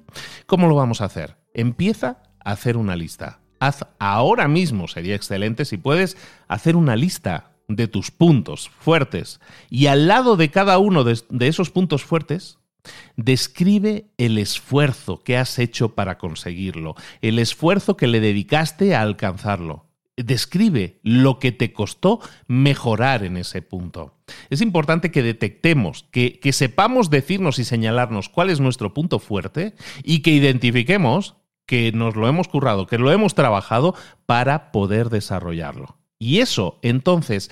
¿Cómo 0.46 0.68
lo 0.68 0.76
vamos 0.76 1.02
a 1.02 1.06
hacer? 1.06 1.38
Empieza 1.54 2.24
a 2.44 2.52
hacer 2.52 2.78
una 2.78 2.96
lista. 2.96 3.40
Haz 3.60 3.88
ahora 4.00 4.48
mismo, 4.48 4.88
sería 4.88 5.16
excelente 5.16 5.66
si 5.66 5.78
puedes 5.78 6.18
hacer 6.48 6.76
una 6.76 6.96
lista 6.96 7.55
de 7.68 7.88
tus 7.88 8.12
puntos 8.12 8.70
fuertes 8.70 9.40
y 9.70 9.88
al 9.88 10.08
lado 10.08 10.38
de 10.38 10.50
cada 10.50 10.78
uno 10.78 11.04
de, 11.04 11.22
esos 11.48 11.70
puntos 11.72 12.04
fuertes, 12.04 12.60
describe 13.16 14.08
el 14.18 14.38
esfuerzo 14.38 15.24
que 15.24 15.38
has 15.38 15.58
hecho 15.60 15.96
para 15.96 16.18
conseguirlo, 16.18 16.96
el 17.22 17.40
esfuerzo 17.40 17.98
que 17.98 18.08
le 18.08 18.20
dedicaste 18.20 18.96
a 18.96 19.02
alcanzarlo. 19.02 19.86
Describe 20.18 21.00
lo 21.04 21.40
que 21.40 21.52
te 21.52 21.74
costó 21.74 22.22
mejorar 22.48 23.24
en 23.26 23.36
ese 23.36 23.62
punto. 23.62 24.14
Es 24.50 24.62
importante 24.62 25.12
que 25.12 25.22
detectemos, 25.22 26.06
que, 26.10 26.40
sepamos 26.54 27.10
decirnos 27.10 27.60
y 27.60 27.66
señalarnos 27.66 28.30
cuál 28.30 28.50
es 28.50 28.62
nuestro 28.62 28.94
punto 28.94 29.20
fuerte 29.20 29.74
y 30.04 30.22
que 30.22 30.32
identifiquemos 30.32 31.36
que 31.66 31.92
nos 31.92 32.16
lo 32.16 32.30
hemos 32.30 32.48
currado, 32.48 32.88
que 32.88 32.98
lo 32.98 33.12
hemos 33.12 33.36
trabajado 33.36 33.96
para 34.26 34.72
poder 34.72 35.10
desarrollarlo. 35.10 35.98
Y 36.20 36.40
eso, 36.40 36.80
entonces, 36.82 37.52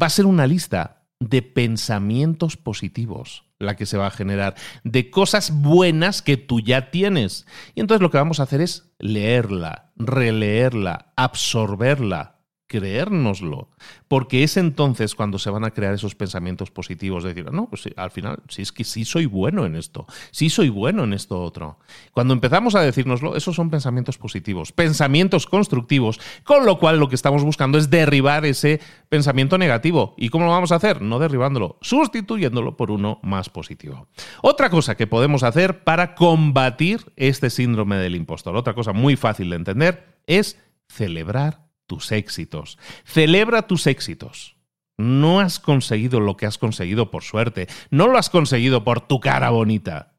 va 0.00 0.06
a 0.06 0.10
ser 0.10 0.26
una 0.26 0.46
lista 0.46 1.04
de 1.20 1.42
pensamientos 1.42 2.56
positivos 2.56 3.44
la 3.62 3.76
que 3.76 3.86
se 3.86 3.96
va 3.96 4.08
a 4.08 4.10
generar, 4.10 4.56
de 4.84 5.10
cosas 5.10 5.52
buenas 5.62 6.20
que 6.20 6.36
tú 6.36 6.60
ya 6.60 6.90
tienes. 6.90 7.46
Y 7.74 7.80
entonces 7.80 8.02
lo 8.02 8.10
que 8.10 8.18
vamos 8.18 8.40
a 8.40 8.42
hacer 8.42 8.60
es 8.60 8.92
leerla, 8.98 9.92
releerla, 9.96 11.12
absorberla, 11.16 12.31
creérnoslo, 12.72 13.68
porque 14.08 14.44
es 14.44 14.56
entonces 14.56 15.14
cuando 15.14 15.38
se 15.38 15.50
van 15.50 15.64
a 15.64 15.72
crear 15.72 15.92
esos 15.92 16.14
pensamientos 16.14 16.70
positivos, 16.70 17.22
de 17.22 17.34
decir, 17.34 17.52
no, 17.52 17.68
pues 17.68 17.86
al 17.96 18.10
final, 18.10 18.38
si 18.48 18.62
es 18.62 18.72
que 18.72 18.82
sí 18.82 19.04
soy 19.04 19.26
bueno 19.26 19.66
en 19.66 19.76
esto, 19.76 20.06
sí 20.30 20.48
soy 20.48 20.70
bueno 20.70 21.04
en 21.04 21.12
esto 21.12 21.42
otro. 21.42 21.78
Cuando 22.12 22.32
empezamos 22.32 22.74
a 22.74 22.80
decírnoslo, 22.80 23.36
esos 23.36 23.54
son 23.54 23.68
pensamientos 23.68 24.16
positivos, 24.16 24.72
pensamientos 24.72 25.46
constructivos, 25.46 26.18
con 26.44 26.64
lo 26.64 26.78
cual 26.78 26.98
lo 26.98 27.10
que 27.10 27.14
estamos 27.14 27.44
buscando 27.44 27.76
es 27.76 27.90
derribar 27.90 28.46
ese 28.46 28.80
pensamiento 29.10 29.58
negativo. 29.58 30.14
¿Y 30.16 30.30
cómo 30.30 30.46
lo 30.46 30.50
vamos 30.52 30.72
a 30.72 30.76
hacer? 30.76 31.02
No 31.02 31.18
derribándolo, 31.18 31.76
sustituyéndolo 31.82 32.78
por 32.78 32.90
uno 32.90 33.20
más 33.22 33.50
positivo. 33.50 34.08
Otra 34.40 34.70
cosa 34.70 34.94
que 34.94 35.06
podemos 35.06 35.42
hacer 35.42 35.84
para 35.84 36.14
combatir 36.14 37.12
este 37.16 37.50
síndrome 37.50 37.96
del 37.96 38.16
impostor, 38.16 38.56
otra 38.56 38.72
cosa 38.72 38.94
muy 38.94 39.16
fácil 39.16 39.50
de 39.50 39.56
entender, 39.56 40.06
es 40.26 40.58
celebrar 40.88 41.71
tus 41.92 42.10
éxitos. 42.10 42.78
Celebra 43.04 43.66
tus 43.66 43.86
éxitos. 43.86 44.56
No 44.96 45.40
has 45.40 45.60
conseguido 45.60 46.20
lo 46.20 46.38
que 46.38 46.46
has 46.46 46.56
conseguido 46.56 47.10
por 47.10 47.22
suerte. 47.22 47.66
No 47.90 48.08
lo 48.08 48.16
has 48.16 48.30
conseguido 48.30 48.82
por 48.82 49.02
tu 49.02 49.20
cara 49.20 49.50
bonita. 49.50 50.14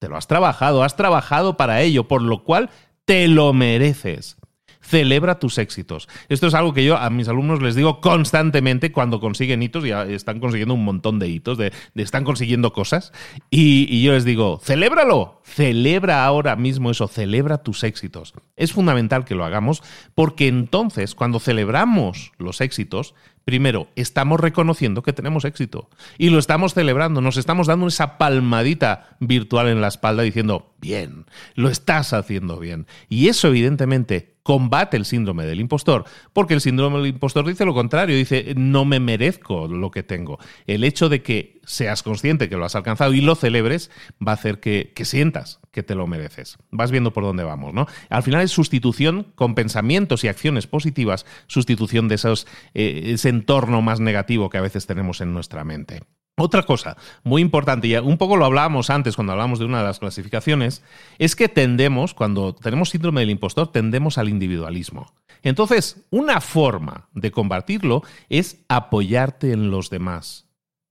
Te 0.00 0.08
lo 0.08 0.16
has 0.16 0.26
trabajado, 0.26 0.82
has 0.82 0.96
trabajado 0.96 1.56
para 1.56 1.80
ello, 1.80 2.08
por 2.08 2.22
lo 2.22 2.42
cual 2.42 2.70
te 3.04 3.28
lo 3.28 3.52
mereces. 3.52 4.36
Celebra 4.82 5.38
tus 5.38 5.58
éxitos. 5.58 6.08
Esto 6.28 6.48
es 6.48 6.54
algo 6.54 6.74
que 6.74 6.84
yo 6.84 6.96
a 6.96 7.08
mis 7.08 7.28
alumnos 7.28 7.62
les 7.62 7.74
digo 7.74 8.00
constantemente 8.00 8.92
cuando 8.92 9.20
consiguen 9.20 9.62
hitos, 9.62 9.84
ya 9.84 10.02
están 10.04 10.40
consiguiendo 10.40 10.74
un 10.74 10.84
montón 10.84 11.18
de 11.18 11.28
hitos, 11.28 11.56
de, 11.56 11.72
están 11.94 12.24
consiguiendo 12.24 12.72
cosas, 12.72 13.12
y, 13.50 13.86
y 13.88 14.02
yo 14.02 14.12
les 14.12 14.24
digo, 14.24 14.60
celébralo, 14.62 15.40
celebra 15.44 16.24
ahora 16.24 16.56
mismo 16.56 16.90
eso, 16.90 17.08
celebra 17.08 17.58
tus 17.58 17.84
éxitos. 17.84 18.34
Es 18.56 18.72
fundamental 18.72 19.24
que 19.24 19.34
lo 19.34 19.44
hagamos 19.44 19.82
porque 20.14 20.48
entonces 20.48 21.14
cuando 21.14 21.40
celebramos 21.40 22.32
los 22.38 22.60
éxitos, 22.60 23.14
Primero, 23.44 23.88
estamos 23.96 24.38
reconociendo 24.38 25.02
que 25.02 25.12
tenemos 25.12 25.44
éxito 25.44 25.88
y 26.18 26.30
lo 26.30 26.38
estamos 26.38 26.74
celebrando, 26.74 27.20
nos 27.20 27.36
estamos 27.36 27.66
dando 27.66 27.88
esa 27.88 28.16
palmadita 28.18 29.16
virtual 29.20 29.68
en 29.68 29.80
la 29.80 29.88
espalda 29.88 30.22
diciendo, 30.22 30.74
bien, 30.80 31.26
lo 31.54 31.68
estás 31.68 32.12
haciendo 32.12 32.58
bien. 32.58 32.86
Y 33.08 33.28
eso 33.28 33.48
evidentemente 33.48 34.32
combate 34.42 34.96
el 34.96 35.04
síndrome 35.04 35.46
del 35.46 35.60
impostor, 35.60 36.04
porque 36.32 36.54
el 36.54 36.60
síndrome 36.60 36.98
del 36.98 37.08
impostor 37.08 37.46
dice 37.46 37.64
lo 37.64 37.74
contrario, 37.74 38.16
dice, 38.16 38.54
no 38.56 38.84
me 38.84 39.00
merezco 39.00 39.68
lo 39.68 39.90
que 39.90 40.02
tengo. 40.02 40.38
El 40.66 40.84
hecho 40.84 41.08
de 41.08 41.22
que 41.22 41.60
seas 41.72 42.02
consciente 42.02 42.48
que 42.48 42.56
lo 42.56 42.64
has 42.64 42.76
alcanzado 42.76 43.14
y 43.14 43.20
lo 43.20 43.34
celebres 43.34 43.90
va 44.26 44.32
a 44.32 44.34
hacer 44.34 44.60
que, 44.60 44.92
sientas 45.04 45.60
que 45.72 45.82
te 45.82 45.94
lo 45.94 46.06
mereces. 46.06 46.58
Vas 46.70 46.90
viendo 46.90 47.12
por 47.12 47.24
dónde 47.24 47.44
vamos, 47.44 47.72
¿no? 47.72 47.86
Al 48.10 48.22
final 48.22 48.42
es 48.42 48.50
sustitución 48.50 49.32
con 49.34 49.54
pensamientos 49.54 50.22
y 50.24 50.28
acciones 50.28 50.66
positivas, 50.66 51.26
sustitución 51.46 52.08
de 52.08 52.16
esos, 52.16 52.46
eh, 52.74 53.12
ese 53.14 53.30
entorno 53.30 53.82
más 53.82 54.00
negativo 54.00 54.50
que 54.50 54.58
a 54.58 54.62
veces 54.62 54.86
tenemos 54.86 55.20
en 55.20 55.32
nuestra 55.32 55.64
mente. 55.64 56.02
Otra 56.38 56.62
cosa 56.62 56.96
muy 57.24 57.42
importante, 57.42 57.88
y 57.88 57.96
un 57.96 58.16
poco 58.16 58.36
lo 58.36 58.46
hablábamos 58.46 58.88
antes 58.88 59.16
cuando 59.16 59.32
hablábamos 59.32 59.58
de 59.58 59.66
una 59.66 59.78
de 59.78 59.84
las 59.84 59.98
clasificaciones, 59.98 60.82
es 61.18 61.36
que 61.36 61.48
tendemos, 61.48 62.14
cuando 62.14 62.54
tenemos 62.54 62.88
síndrome 62.90 63.20
del 63.20 63.30
impostor, 63.30 63.70
tendemos 63.70 64.16
al 64.16 64.30
individualismo. 64.30 65.12
Entonces, 65.42 66.04
una 66.10 66.40
forma 66.40 67.08
de 67.12 67.32
combatirlo 67.32 68.02
es 68.30 68.64
apoyarte 68.68 69.52
en 69.52 69.70
los 69.70 69.90
demás. 69.90 70.41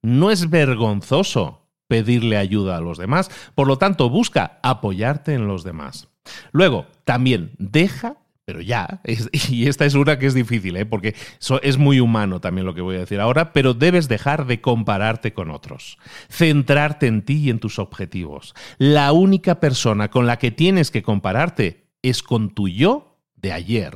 No 0.01 0.31
es 0.31 0.49
vergonzoso 0.49 1.67
pedirle 1.87 2.37
ayuda 2.37 2.77
a 2.77 2.81
los 2.81 2.97
demás, 2.97 3.29
por 3.53 3.67
lo 3.67 3.77
tanto, 3.77 4.09
busca 4.09 4.59
apoyarte 4.63 5.33
en 5.33 5.47
los 5.47 5.63
demás. 5.63 6.07
Luego, 6.51 6.85
también 7.03 7.51
deja 7.57 8.17
pero 8.51 8.61
ya, 8.61 9.01
y 9.49 9.67
esta 9.67 9.85
es 9.85 9.93
una 9.93 10.19
que 10.19 10.25
es 10.25 10.33
difícil, 10.33 10.75
¿eh? 10.75 10.85
porque 10.85 11.15
es 11.61 11.77
muy 11.77 11.99
humano 12.01 12.41
también 12.41 12.65
lo 12.65 12.73
que 12.73 12.81
voy 12.81 12.97
a 12.97 12.99
decir 12.99 13.21
ahora, 13.21 13.53
pero 13.53 13.73
debes 13.73 14.09
dejar 14.09 14.45
de 14.45 14.59
compararte 14.59 15.33
con 15.33 15.51
otros, 15.51 15.97
centrarte 16.29 17.07
en 17.07 17.21
ti 17.21 17.43
y 17.43 17.49
en 17.49 17.59
tus 17.59 17.79
objetivos. 17.79 18.53
La 18.77 19.13
única 19.13 19.61
persona 19.61 20.09
con 20.09 20.27
la 20.27 20.37
que 20.37 20.51
tienes 20.51 20.91
que 20.91 21.03
compararte 21.03 21.85
es 22.01 22.23
con 22.23 22.53
tu 22.53 22.67
yo 22.67 23.19
de 23.35 23.53
ayer. 23.53 23.93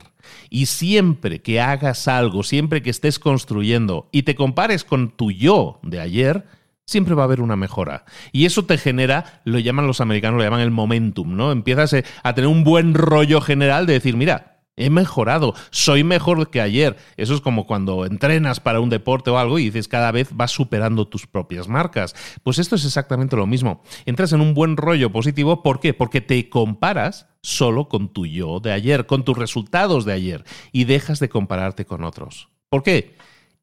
Y 0.50 0.68
siempre 0.68 1.42
que 1.42 1.62
hagas 1.62 2.08
algo, 2.08 2.44
siempre 2.44 2.82
que 2.82 2.90
estés 2.90 3.20
construyendo 3.20 4.10
y 4.12 4.24
te 4.24 4.36
compares 4.36 4.84
con 4.84 5.10
tu 5.10 5.32
yo 5.32 5.80
de 5.84 6.00
ayer, 6.00 6.46
siempre 6.86 7.16
va 7.16 7.24
a 7.24 7.26
haber 7.26 7.42
una 7.42 7.56
mejora. 7.56 8.06
Y 8.32 8.46
eso 8.46 8.66
te 8.66 8.78
genera, 8.78 9.42
lo 9.44 9.60
llaman 9.60 9.88
los 9.88 10.02
americanos, 10.02 10.38
lo 10.38 10.44
llaman 10.44 10.62
el 10.62 10.72
momentum, 10.72 11.36
¿no? 11.36 11.52
Empiezas 11.52 11.94
eh, 11.94 12.06
a 12.24 12.34
tener 12.34 12.48
un 12.48 12.64
buen 12.64 12.94
rollo 12.94 13.42
general 13.42 13.86
de 13.86 13.94
decir, 13.94 14.16
mira, 14.16 14.55
He 14.78 14.90
mejorado, 14.90 15.54
soy 15.70 16.04
mejor 16.04 16.50
que 16.50 16.60
ayer. 16.60 16.98
Eso 17.16 17.34
es 17.34 17.42
como 17.42 17.66
cuando 17.66 18.06
entrenas 18.06 18.60
para 18.60 18.82
un 18.82 18.90
deporte 18.90 19.30
o 19.30 19.38
algo 19.38 19.58
y 19.58 19.66
dices 19.66 19.88
cada 19.88 20.12
vez 20.12 20.30
vas 20.34 20.52
superando 20.52 21.08
tus 21.08 21.28
propias 21.28 21.70
marcas. 21.70 22.14
Pues 22.44 22.60
esto 22.60 22.76
es 22.76 22.84
exactamente 22.84 23.38
lo 23.38 23.48
mismo. 23.48 23.82
Entras 24.06 24.34
en 24.34 24.42
un 24.42 24.54
buen 24.54 24.76
rollo 24.76 25.12
positivo, 25.12 25.64
¿por 25.64 25.80
qué? 25.80 25.94
Porque 25.94 26.20
te 26.20 26.50
comparas 26.50 27.28
solo 27.42 27.88
con 27.88 28.10
tu 28.10 28.26
yo 28.26 28.60
de 28.60 28.74
ayer, 28.74 29.06
con 29.06 29.24
tus 29.24 29.38
resultados 29.38 30.04
de 30.04 30.14
ayer 30.14 30.44
y 30.74 30.84
dejas 30.84 31.20
de 31.20 31.30
compararte 31.30 31.86
con 31.86 32.04
otros. 32.04 32.50
¿Por 32.68 32.84
qué? 32.84 33.16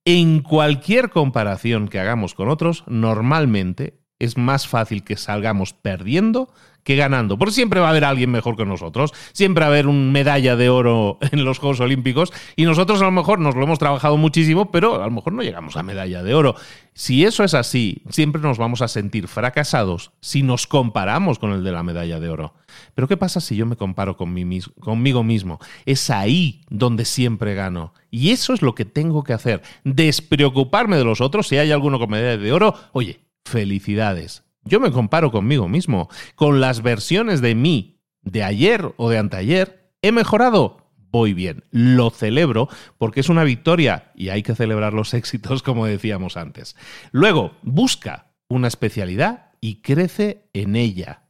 En 0.07 0.40
cualquier 0.40 1.11
comparación 1.11 1.88
que 1.88 2.00
hagamos 2.00 2.35
con 2.35 2.49
otros, 2.49 2.85
normalmente 2.87 4.00
es 4.19 4.38
más 4.38 4.66
fácil 4.66 5.04
que 5.04 5.16
salgamos 5.16 5.73
perdiendo 5.75 6.48
que 6.85 6.97
ganando. 6.97 7.38
Porque 7.38 7.53
siempre 7.53 7.81
va 7.81 7.87
a 7.87 7.90
haber 7.90 8.05
alguien 8.05 8.31
mejor 8.31 8.57
que 8.57 8.64
nosotros, 8.64 9.12
siempre 9.33 9.62
va 9.62 9.66
a 9.66 9.71
haber 9.71 9.87
un 9.87 10.12
medalla 10.12 10.57
de 10.57 10.68
oro 10.68 11.18
en 11.33 11.45
los 11.45 11.59
Juegos 11.59 11.81
Olímpicos 11.81 12.33
y 12.57 12.64
nosotros 12.64 13.01
a 13.03 13.05
lo 13.05 13.11
mejor 13.11 13.38
nos 13.38 13.55
lo 13.55 13.64
hemos 13.64 13.79
trabajado 13.79 14.16
muchísimo, 14.16 14.71
pero 14.71 15.03
a 15.03 15.07
lo 15.07 15.12
mejor 15.12 15.33
no 15.33 15.42
llegamos 15.42 15.77
a 15.77 15.83
medalla 15.83 16.23
de 16.23 16.35
oro. 16.35 16.55
Si 16.95 17.25
eso 17.25 17.45
es 17.45 17.55
así, 17.55 18.03
siempre 18.11 18.42
nos 18.42 18.59
vamos 18.59 18.83
a 18.83 18.88
sentir 18.88 19.29
fracasados 19.29 20.12
si 20.21 20.42
nos 20.42 20.66
comparamos 20.66 21.38
con 21.38 21.53
el 21.53 21.64
de 21.64 21.73
la 21.73 21.83
medalla 21.83 22.21
de 22.21 22.29
oro. 22.29 22.55
Pero 22.95 23.09
¿qué 23.09 23.16
pasa 23.16 23.40
si 23.40 23.57
yo 23.57 23.66
me 23.66 23.77
comparo 23.77 24.16
con 24.16 24.33
conmigo 24.81 25.23
mismo? 25.23 25.59
Es 25.87 26.11
ahí 26.11 26.62
donde 26.68 27.05
siempre 27.05 27.55
gano. 27.55 27.95
Y 28.11 28.31
eso 28.31 28.53
es 28.53 28.62
lo 28.62 28.75
que 28.75 28.85
tengo 28.85 29.25
que 29.25 29.33
hacer. 29.33 29.62
Despreocuparme 29.85 30.97
de 30.97 31.05
los 31.05 31.21
otros. 31.21 31.49
Si 31.49 31.57
hay 31.57 31.71
alguno 31.71 31.99
con 31.99 32.11
medalla 32.11 32.37
de 32.37 32.53
oro, 32.53 32.75
oye, 32.92 33.21
felicidades. 33.45 34.45
Yo 34.64 34.81
me 34.81 34.92
comparo 34.92 35.31
conmigo 35.31 35.68
mismo. 35.68 36.09
Con 36.35 36.61
las 36.61 36.83
versiones 36.83 37.40
de 37.40 37.55
mí 37.55 38.01
de 38.22 38.44
ayer 38.44 38.94
o 38.96 39.11
de 39.11 39.18
anteayer, 39.18 39.92
¿he 40.03 40.12
mejorado? 40.12 40.79
Voy 41.11 41.35
bien. 41.35 41.64
Lo 41.70 42.11
celebro 42.11 42.68
porque 42.96 43.20
es 43.20 43.29
una 43.29 43.44
victoria 43.44 44.12
y 44.14 44.31
hay 44.31 44.42
que 44.42 44.55
celebrar 44.55 44.94
los 44.94 45.14
éxitos 45.14 45.62
como 45.62 45.87
decíamos 45.87 46.37
antes. 46.37 46.77
Luego, 47.11 47.57
busca 47.62 48.33
una 48.48 48.68
especialidad 48.68 49.51
y 49.61 49.83
crece 49.83 50.48
en 50.53 50.77
ella. 50.77 51.22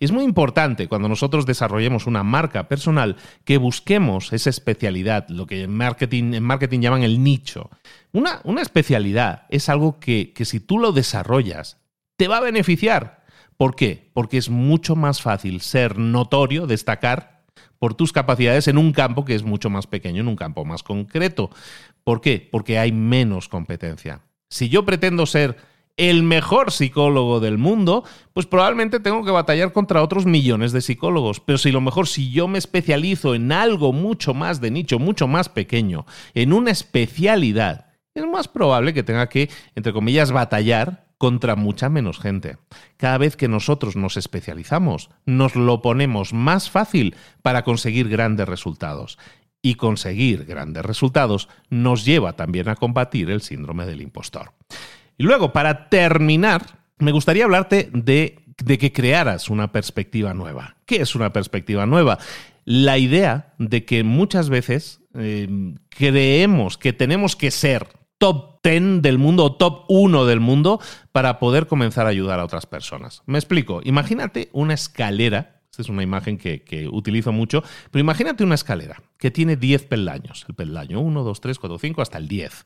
Es 0.00 0.10
muy 0.10 0.24
importante 0.24 0.88
cuando 0.88 1.08
nosotros 1.08 1.46
desarrollemos 1.46 2.08
una 2.08 2.24
marca 2.24 2.66
personal 2.66 3.16
que 3.44 3.56
busquemos 3.56 4.32
esa 4.32 4.50
especialidad, 4.50 5.28
lo 5.28 5.46
que 5.46 5.62
en 5.62 5.70
marketing, 5.72 6.34
en 6.34 6.42
marketing 6.42 6.80
llaman 6.80 7.04
el 7.04 7.22
nicho. 7.22 7.70
Una, 8.10 8.40
una 8.42 8.62
especialidad 8.62 9.46
es 9.48 9.68
algo 9.68 10.00
que, 10.00 10.32
que 10.32 10.44
si 10.44 10.58
tú 10.58 10.80
lo 10.80 10.90
desarrollas, 10.90 11.81
te 12.22 12.28
va 12.28 12.36
a 12.36 12.40
beneficiar. 12.40 13.24
¿Por 13.56 13.74
qué? 13.74 14.12
Porque 14.14 14.38
es 14.38 14.48
mucho 14.48 14.94
más 14.94 15.20
fácil 15.20 15.60
ser 15.60 15.98
notorio, 15.98 16.68
destacar 16.68 17.42
por 17.80 17.94
tus 17.94 18.12
capacidades 18.12 18.68
en 18.68 18.78
un 18.78 18.92
campo 18.92 19.24
que 19.24 19.34
es 19.34 19.42
mucho 19.42 19.70
más 19.70 19.88
pequeño, 19.88 20.20
en 20.20 20.28
un 20.28 20.36
campo 20.36 20.64
más 20.64 20.84
concreto. 20.84 21.50
¿Por 22.04 22.20
qué? 22.20 22.48
Porque 22.52 22.78
hay 22.78 22.92
menos 22.92 23.48
competencia. 23.48 24.20
Si 24.48 24.68
yo 24.68 24.84
pretendo 24.84 25.26
ser 25.26 25.56
el 25.96 26.22
mejor 26.22 26.70
psicólogo 26.70 27.40
del 27.40 27.58
mundo, 27.58 28.04
pues 28.34 28.46
probablemente 28.46 29.00
tengo 29.00 29.24
que 29.24 29.32
batallar 29.32 29.72
contra 29.72 30.00
otros 30.00 30.24
millones 30.24 30.70
de 30.70 30.80
psicólogos. 30.80 31.40
Pero 31.40 31.58
si 31.58 31.72
lo 31.72 31.80
mejor, 31.80 32.06
si 32.06 32.30
yo 32.30 32.46
me 32.46 32.58
especializo 32.58 33.34
en 33.34 33.50
algo 33.50 33.92
mucho 33.92 34.32
más 34.32 34.60
de 34.60 34.70
nicho, 34.70 35.00
mucho 35.00 35.26
más 35.26 35.48
pequeño, 35.48 36.06
en 36.34 36.52
una 36.52 36.70
especialidad, 36.70 37.86
es 38.14 38.24
más 38.26 38.46
probable 38.46 38.94
que 38.94 39.02
tenga 39.02 39.28
que, 39.28 39.50
entre 39.74 39.92
comillas, 39.92 40.30
batallar 40.30 41.11
contra 41.22 41.54
mucha 41.54 41.88
menos 41.88 42.18
gente. 42.18 42.56
Cada 42.96 43.16
vez 43.16 43.36
que 43.36 43.46
nosotros 43.46 43.94
nos 43.94 44.16
especializamos, 44.16 45.08
nos 45.24 45.54
lo 45.54 45.80
ponemos 45.80 46.32
más 46.32 46.68
fácil 46.68 47.14
para 47.42 47.62
conseguir 47.62 48.08
grandes 48.08 48.48
resultados. 48.48 49.20
Y 49.62 49.76
conseguir 49.76 50.46
grandes 50.46 50.84
resultados 50.84 51.48
nos 51.70 52.04
lleva 52.04 52.32
también 52.32 52.68
a 52.68 52.74
combatir 52.74 53.30
el 53.30 53.40
síndrome 53.40 53.86
del 53.86 54.02
impostor. 54.02 54.52
Y 55.16 55.22
luego, 55.22 55.52
para 55.52 55.88
terminar, 55.88 56.80
me 56.98 57.12
gustaría 57.12 57.44
hablarte 57.44 57.88
de, 57.92 58.42
que 58.56 58.92
crearas 58.92 59.48
una 59.48 59.70
perspectiva 59.70 60.34
nueva. 60.34 60.74
¿Qué 60.86 61.02
es 61.02 61.14
una 61.14 61.32
perspectiva 61.32 61.86
nueva? 61.86 62.18
La 62.64 62.98
idea 62.98 63.54
de 63.58 63.84
que 63.84 64.02
muchas 64.02 64.48
veces 64.48 65.02
eh, 65.14 65.76
creemos 65.88 66.78
que 66.78 66.92
tenemos 66.92 67.36
que 67.36 67.52
ser 67.52 67.86
top 68.22 68.60
10 68.62 69.02
del 69.02 69.18
mundo 69.18 69.44
o 69.44 69.56
top 69.56 69.86
1 69.88 70.26
del 70.26 70.38
mundo 70.38 70.80
para 71.10 71.40
poder 71.40 71.66
comenzar 71.66 72.06
a 72.06 72.10
ayudar 72.10 72.38
a 72.38 72.44
otras 72.44 72.66
personas. 72.66 73.24
Me 73.26 73.36
explico. 73.36 73.80
Imagínate 73.82 74.48
una 74.52 74.74
escalera. 74.74 75.60
Esta 75.72 75.82
es 75.82 75.88
una 75.88 76.04
imagen 76.04 76.38
que, 76.38 76.62
que 76.62 76.86
utilizo 76.86 77.32
mucho. 77.32 77.64
Pero 77.90 78.00
imagínate 78.00 78.44
una 78.44 78.54
escalera 78.54 79.02
que 79.18 79.32
tiene 79.32 79.56
10 79.56 79.86
peldaños. 79.86 80.44
El 80.48 80.54
peldaño 80.54 81.00
1, 81.00 81.24
2, 81.24 81.40
3, 81.40 81.58
4, 81.58 81.78
5 81.80 82.00
hasta 82.00 82.18
el 82.18 82.28
10. 82.28 82.64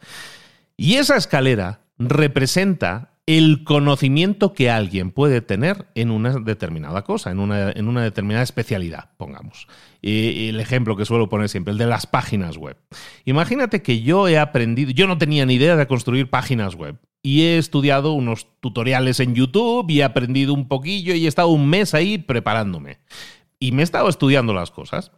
Y 0.76 0.96
esa 0.96 1.16
escalera 1.16 1.80
representa 1.96 3.15
el 3.26 3.64
conocimiento 3.64 4.52
que 4.52 4.70
alguien 4.70 5.10
puede 5.10 5.40
tener 5.40 5.88
en 5.96 6.12
una 6.12 6.38
determinada 6.38 7.02
cosa, 7.02 7.32
en 7.32 7.40
una, 7.40 7.72
en 7.72 7.88
una 7.88 8.04
determinada 8.04 8.44
especialidad, 8.44 9.10
pongamos. 9.16 9.66
El 10.00 10.60
ejemplo 10.60 10.96
que 10.96 11.04
suelo 11.04 11.28
poner 11.28 11.48
siempre, 11.48 11.72
el 11.72 11.78
de 11.78 11.86
las 11.86 12.06
páginas 12.06 12.56
web. 12.56 12.76
Imagínate 13.24 13.82
que 13.82 14.00
yo 14.00 14.28
he 14.28 14.38
aprendido, 14.38 14.92
yo 14.92 15.08
no 15.08 15.18
tenía 15.18 15.44
ni 15.44 15.54
idea 15.54 15.74
de 15.74 15.88
construir 15.88 16.30
páginas 16.30 16.76
web. 16.76 16.98
Y 17.20 17.42
he 17.42 17.58
estudiado 17.58 18.12
unos 18.12 18.46
tutoriales 18.60 19.18
en 19.18 19.34
YouTube 19.34 19.90
y 19.90 20.00
he 20.00 20.04
aprendido 20.04 20.54
un 20.54 20.68
poquillo 20.68 21.12
y 21.12 21.24
he 21.24 21.28
estado 21.28 21.48
un 21.48 21.68
mes 21.68 21.94
ahí 21.94 22.18
preparándome. 22.18 23.00
Y 23.58 23.72
me 23.72 23.82
he 23.82 23.84
estado 23.84 24.08
estudiando 24.08 24.54
las 24.54 24.70
cosas. 24.70 25.10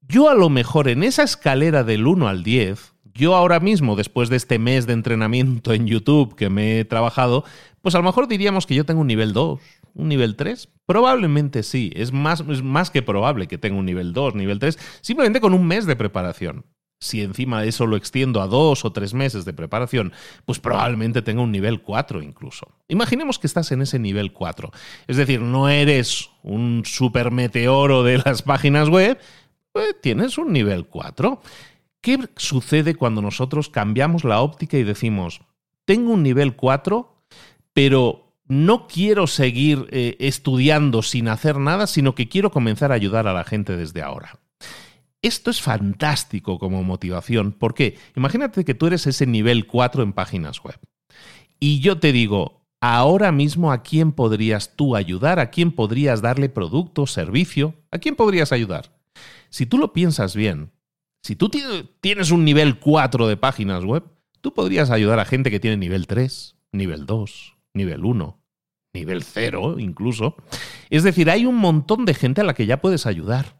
Yo 0.00 0.30
a 0.30 0.34
lo 0.34 0.48
mejor 0.48 0.88
en 0.88 1.02
esa 1.02 1.24
escalera 1.24 1.84
del 1.84 2.06
1 2.06 2.28
al 2.28 2.42
10 2.42 2.94
yo 3.18 3.34
ahora 3.34 3.60
mismo, 3.60 3.96
después 3.96 4.30
de 4.30 4.36
este 4.36 4.58
mes 4.58 4.86
de 4.86 4.94
entrenamiento 4.94 5.74
en 5.74 5.86
YouTube 5.86 6.36
que 6.36 6.48
me 6.48 6.80
he 6.80 6.84
trabajado, 6.84 7.44
pues 7.82 7.94
a 7.94 7.98
lo 7.98 8.04
mejor 8.04 8.28
diríamos 8.28 8.66
que 8.66 8.74
yo 8.74 8.86
tengo 8.86 9.02
un 9.02 9.08
nivel 9.08 9.32
2, 9.32 9.60
¿Un 9.98 10.08
nivel 10.08 10.36
3? 10.36 10.68
Probablemente 10.86 11.64
sí, 11.64 11.90
es 11.96 12.12
más, 12.12 12.44
es 12.48 12.62
más 12.62 12.90
que 12.90 13.02
probable 13.02 13.48
que 13.48 13.58
tenga 13.58 13.78
un 13.78 13.84
nivel 13.84 14.12
2, 14.12 14.36
nivel 14.36 14.60
3, 14.60 14.78
simplemente 15.00 15.40
con 15.40 15.54
un 15.54 15.66
mes 15.66 15.86
de 15.86 15.96
preparación. 15.96 16.64
Si 17.00 17.20
encima 17.22 17.62
de 17.62 17.68
eso 17.68 17.86
lo 17.86 17.96
extiendo 17.96 18.40
a 18.40 18.46
dos 18.46 18.84
o 18.84 18.92
tres 18.92 19.12
meses 19.12 19.44
de 19.44 19.52
preparación, 19.52 20.12
pues 20.44 20.60
probablemente 20.60 21.20
tenga 21.20 21.42
un 21.42 21.50
nivel 21.50 21.82
4 21.82 22.22
incluso. 22.22 22.68
Imaginemos 22.88 23.40
que 23.40 23.48
estás 23.48 23.72
en 23.72 23.82
ese 23.82 23.98
nivel 23.98 24.32
4. 24.32 24.70
Es 25.08 25.16
decir, 25.16 25.40
no 25.40 25.68
eres 25.68 26.30
un 26.42 26.82
super 26.84 27.32
meteoro 27.32 28.04
de 28.04 28.18
las 28.18 28.42
páginas 28.42 28.88
web, 28.88 29.18
pues 29.72 30.00
tienes 30.00 30.38
un 30.38 30.52
nivel 30.52 30.86
4. 30.86 31.40
¿Qué 32.00 32.18
sucede 32.36 32.94
cuando 32.94 33.22
nosotros 33.22 33.68
cambiamos 33.68 34.24
la 34.24 34.40
óptica 34.40 34.78
y 34.78 34.84
decimos, 34.84 35.40
tengo 35.84 36.12
un 36.12 36.22
nivel 36.22 36.54
4, 36.54 37.24
pero 37.72 38.34
no 38.46 38.86
quiero 38.86 39.26
seguir 39.26 39.88
eh, 39.90 40.16
estudiando 40.20 41.02
sin 41.02 41.28
hacer 41.28 41.58
nada, 41.58 41.86
sino 41.86 42.14
que 42.14 42.28
quiero 42.28 42.50
comenzar 42.50 42.92
a 42.92 42.94
ayudar 42.94 43.26
a 43.26 43.32
la 43.32 43.44
gente 43.44 43.76
desde 43.76 44.02
ahora? 44.02 44.38
Esto 45.20 45.50
es 45.50 45.60
fantástico 45.60 46.58
como 46.58 46.84
motivación, 46.84 47.52
porque 47.52 47.98
imagínate 48.16 48.64
que 48.64 48.74
tú 48.74 48.86
eres 48.86 49.06
ese 49.06 49.26
nivel 49.26 49.66
4 49.66 50.02
en 50.04 50.12
páginas 50.12 50.62
web. 50.62 50.78
Y 51.58 51.80
yo 51.80 51.98
te 51.98 52.12
digo, 52.12 52.62
ahora 52.80 53.32
mismo 53.32 53.72
a 53.72 53.82
quién 53.82 54.12
podrías 54.12 54.76
tú 54.76 54.94
ayudar, 54.94 55.40
a 55.40 55.50
quién 55.50 55.72
podrías 55.72 56.22
darle 56.22 56.48
producto, 56.48 57.06
servicio, 57.06 57.74
a 57.90 57.98
quién 57.98 58.14
podrías 58.14 58.52
ayudar. 58.52 58.92
Si 59.50 59.66
tú 59.66 59.78
lo 59.78 59.92
piensas 59.92 60.36
bien, 60.36 60.70
si 61.22 61.36
tú 61.36 61.50
tienes 62.00 62.30
un 62.30 62.44
nivel 62.44 62.78
4 62.78 63.26
de 63.26 63.36
páginas 63.36 63.84
web, 63.84 64.04
tú 64.40 64.54
podrías 64.54 64.90
ayudar 64.90 65.20
a 65.20 65.24
gente 65.24 65.50
que 65.50 65.60
tiene 65.60 65.76
nivel 65.76 66.06
3, 66.06 66.56
nivel 66.72 67.06
2, 67.06 67.56
nivel 67.74 68.04
1, 68.04 68.40
nivel 68.94 69.22
0 69.22 69.76
incluso. 69.78 70.36
Es 70.90 71.02
decir, 71.02 71.30
hay 71.30 71.46
un 71.46 71.56
montón 71.56 72.04
de 72.04 72.14
gente 72.14 72.40
a 72.40 72.44
la 72.44 72.54
que 72.54 72.66
ya 72.66 72.80
puedes 72.80 73.06
ayudar. 73.06 73.58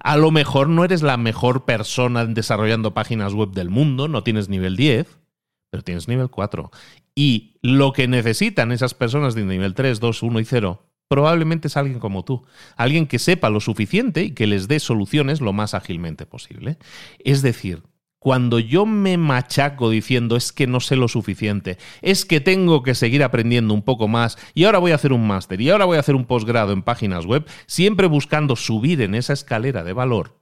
A 0.00 0.16
lo 0.16 0.30
mejor 0.30 0.68
no 0.68 0.84
eres 0.84 1.02
la 1.02 1.16
mejor 1.16 1.64
persona 1.64 2.24
desarrollando 2.24 2.94
páginas 2.94 3.34
web 3.34 3.50
del 3.50 3.70
mundo, 3.70 4.08
no 4.08 4.22
tienes 4.22 4.48
nivel 4.48 4.76
10, 4.76 5.18
pero 5.70 5.82
tienes 5.82 6.08
nivel 6.08 6.30
4. 6.30 6.70
Y 7.14 7.58
lo 7.62 7.92
que 7.92 8.08
necesitan 8.08 8.72
esas 8.72 8.94
personas 8.94 9.34
de 9.34 9.44
nivel 9.44 9.74
3, 9.74 10.00
2, 10.00 10.22
1 10.22 10.40
y 10.40 10.44
0 10.44 10.82
probablemente 11.08 11.68
es 11.68 11.76
alguien 11.76 11.98
como 11.98 12.24
tú, 12.24 12.44
alguien 12.76 13.06
que 13.06 13.18
sepa 13.18 13.50
lo 13.50 13.60
suficiente 13.60 14.24
y 14.24 14.30
que 14.32 14.46
les 14.46 14.68
dé 14.68 14.80
soluciones 14.80 15.40
lo 15.40 15.52
más 15.52 15.74
ágilmente 15.74 16.26
posible. 16.26 16.78
Es 17.18 17.42
decir, 17.42 17.82
cuando 18.18 18.58
yo 18.58 18.86
me 18.86 19.18
machaco 19.18 19.88
diciendo 19.88 20.36
es 20.36 20.52
que 20.52 20.66
no 20.66 20.80
sé 20.80 20.96
lo 20.96 21.06
suficiente, 21.06 21.78
es 22.02 22.24
que 22.24 22.40
tengo 22.40 22.82
que 22.82 22.94
seguir 22.94 23.22
aprendiendo 23.22 23.72
un 23.72 23.82
poco 23.82 24.08
más 24.08 24.36
y 24.52 24.64
ahora 24.64 24.78
voy 24.78 24.90
a 24.90 24.96
hacer 24.96 25.12
un 25.12 25.26
máster 25.26 25.60
y 25.60 25.70
ahora 25.70 25.84
voy 25.84 25.96
a 25.96 26.00
hacer 26.00 26.16
un 26.16 26.24
posgrado 26.24 26.72
en 26.72 26.82
páginas 26.82 27.24
web, 27.24 27.46
siempre 27.66 28.08
buscando 28.08 28.56
subir 28.56 29.00
en 29.00 29.14
esa 29.14 29.32
escalera 29.32 29.84
de 29.84 29.92
valor. 29.92 30.40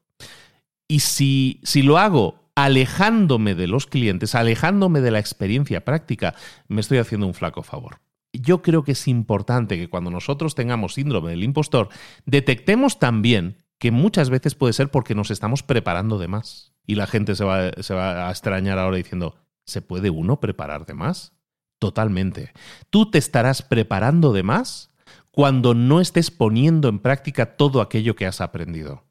Y 0.89 1.01
si, 1.01 1.61
si 1.63 1.83
lo 1.83 1.99
hago 1.99 2.45
alejándome 2.55 3.55
de 3.55 3.67
los 3.67 3.87
clientes, 3.87 4.35
alejándome 4.35 5.01
de 5.01 5.11
la 5.11 5.19
experiencia 5.19 5.85
práctica, 5.85 6.35
me 6.69 6.81
estoy 6.81 6.99
haciendo 6.99 7.27
un 7.27 7.35
flaco 7.35 7.63
favor. 7.63 7.99
Yo 8.41 8.63
creo 8.63 8.85
que 8.85 8.93
es 8.93 9.09
importante 9.09 9.77
que 9.77 9.89
cuando 9.89 10.11
nosotros 10.11 10.55
tengamos 10.55 10.95
síndrome 10.95 11.31
del 11.31 11.45
impostor, 11.45 11.89
detectemos 12.27 12.99
también 12.99 13.57
que 13.79 13.91
muchas 13.91 14.31
veces 14.31 14.55
puede 14.55 14.73
ser 14.73 14.91
porque 14.91 15.15
nos 15.15 15.31
estamos 15.31 15.63
preparando 15.63 16.19
de 16.19 16.29
más. 16.29 16.73
Y 16.87 16.97
la 16.97 17.07
gente 17.07 17.35
se 17.35 17.45
va, 17.45 17.71
se 17.81 17.95
va 17.95 18.29
a 18.29 18.31
extrañar 18.31 18.79
ahora 18.79 18.97
diciendo, 18.97 19.37
¿se 19.65 19.83
puede 19.83 20.11
uno 20.11 20.41
preparar 20.41 20.87
de 20.87 20.95
más? 20.95 21.33
Totalmente. 21.79 22.53
Tú 22.91 23.11
te 23.11 23.19
estarás 23.19 23.63
preparando 23.63 24.33
de 24.33 24.43
más 24.43 24.91
cuando 25.31 25.75
no 25.75 26.01
estés 26.01 26.31
poniendo 26.31 26.89
en 26.89 26.99
práctica 26.99 27.57
todo 27.57 27.81
aquello 27.81 28.15
que 28.15 28.27
has 28.27 28.41
aprendido. 28.41 29.05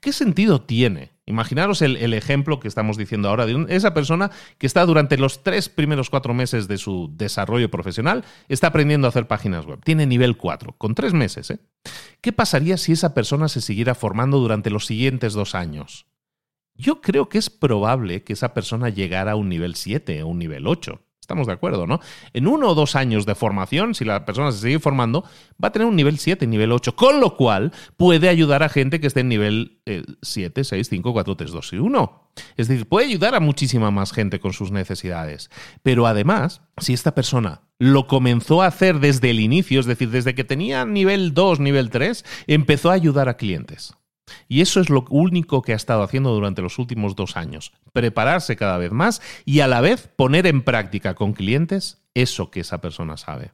¿Qué 0.00 0.12
sentido 0.12 0.62
tiene? 0.62 1.15
Imaginaros 1.28 1.82
el, 1.82 2.14
ejemplo 2.14 2.60
que 2.60 2.68
estamos 2.68 2.96
diciendo 2.96 3.28
ahora 3.28 3.46
de 3.46 3.66
esa 3.70 3.92
persona 3.92 4.30
que 4.58 4.66
está 4.66 4.86
durante 4.86 5.18
los 5.18 5.42
tres 5.42 5.68
primeros 5.68 6.08
cuatro 6.08 6.34
meses 6.34 6.68
de 6.68 6.78
su 6.78 7.10
desarrollo 7.16 7.68
profesional, 7.68 8.24
está 8.48 8.68
aprendiendo 8.68 9.08
a 9.08 9.10
hacer 9.10 9.26
páginas 9.26 9.66
web. 9.66 9.80
Tiene 9.82 10.06
nivel 10.06 10.36
4, 10.36 10.76
con 10.78 10.94
tres 10.94 11.14
meses. 11.14 11.50
¿eh? 11.50 11.58
¿Qué 12.20 12.32
pasaría 12.32 12.76
si 12.76 12.92
esa 12.92 13.12
persona 13.12 13.48
se 13.48 13.60
siguiera 13.60 13.96
formando 13.96 14.38
durante 14.38 14.70
los 14.70 14.86
siguientes 14.86 15.32
dos 15.32 15.56
años? 15.56 16.06
Yo 16.76 17.00
creo 17.00 17.28
que 17.28 17.38
es 17.38 17.50
probable 17.50 18.22
que 18.22 18.34
esa 18.34 18.54
persona 18.54 18.88
llegara 18.88 19.32
a 19.32 19.36
un 19.36 19.48
nivel 19.48 19.74
7 19.74 20.22
o 20.22 20.28
un 20.28 20.38
nivel 20.38 20.68
8. 20.68 21.00
Estamos 21.26 21.48
de 21.48 21.54
acuerdo, 21.54 21.88
¿no? 21.88 21.98
En 22.34 22.46
uno 22.46 22.68
o 22.68 22.74
dos 22.76 22.94
años 22.94 23.26
de 23.26 23.34
formación, 23.34 23.96
si 23.96 24.04
la 24.04 24.24
persona 24.24 24.52
se 24.52 24.60
sigue 24.60 24.78
formando, 24.78 25.24
va 25.62 25.68
a 25.68 25.72
tener 25.72 25.88
un 25.88 25.96
nivel 25.96 26.18
7, 26.18 26.46
nivel 26.46 26.70
8, 26.70 26.94
con 26.94 27.18
lo 27.18 27.36
cual 27.36 27.72
puede 27.96 28.28
ayudar 28.28 28.62
a 28.62 28.68
gente 28.68 29.00
que 29.00 29.08
esté 29.08 29.20
en 29.20 29.30
nivel 29.30 29.80
7, 30.22 30.62
6, 30.62 30.88
5, 30.88 31.12
4, 31.12 31.36
3, 31.36 31.50
2 31.50 31.72
y 31.72 31.78
1. 31.78 32.30
Es 32.56 32.68
decir, 32.68 32.86
puede 32.86 33.08
ayudar 33.08 33.34
a 33.34 33.40
muchísima 33.40 33.90
más 33.90 34.12
gente 34.12 34.38
con 34.38 34.52
sus 34.52 34.70
necesidades. 34.70 35.50
Pero 35.82 36.06
además, 36.06 36.62
si 36.78 36.92
esta 36.92 37.12
persona 37.12 37.62
lo 37.80 38.06
comenzó 38.06 38.62
a 38.62 38.68
hacer 38.68 39.00
desde 39.00 39.30
el 39.30 39.40
inicio, 39.40 39.80
es 39.80 39.86
decir, 39.86 40.10
desde 40.10 40.36
que 40.36 40.44
tenía 40.44 40.84
nivel 40.84 41.34
2, 41.34 41.58
nivel 41.58 41.90
3, 41.90 42.24
empezó 42.46 42.92
a 42.92 42.94
ayudar 42.94 43.28
a 43.28 43.36
clientes. 43.36 43.96
Y 44.48 44.60
eso 44.60 44.80
es 44.80 44.90
lo 44.90 45.04
único 45.10 45.62
que 45.62 45.72
ha 45.72 45.76
estado 45.76 46.02
haciendo 46.02 46.32
durante 46.32 46.62
los 46.62 46.78
últimos 46.78 47.16
dos 47.16 47.36
años. 47.36 47.72
Prepararse 47.92 48.56
cada 48.56 48.78
vez 48.78 48.92
más 48.92 49.22
y 49.44 49.60
a 49.60 49.68
la 49.68 49.80
vez 49.80 50.08
poner 50.16 50.46
en 50.46 50.62
práctica 50.62 51.14
con 51.14 51.32
clientes 51.32 52.02
eso 52.14 52.50
que 52.50 52.60
esa 52.60 52.80
persona 52.80 53.16
sabe. 53.16 53.52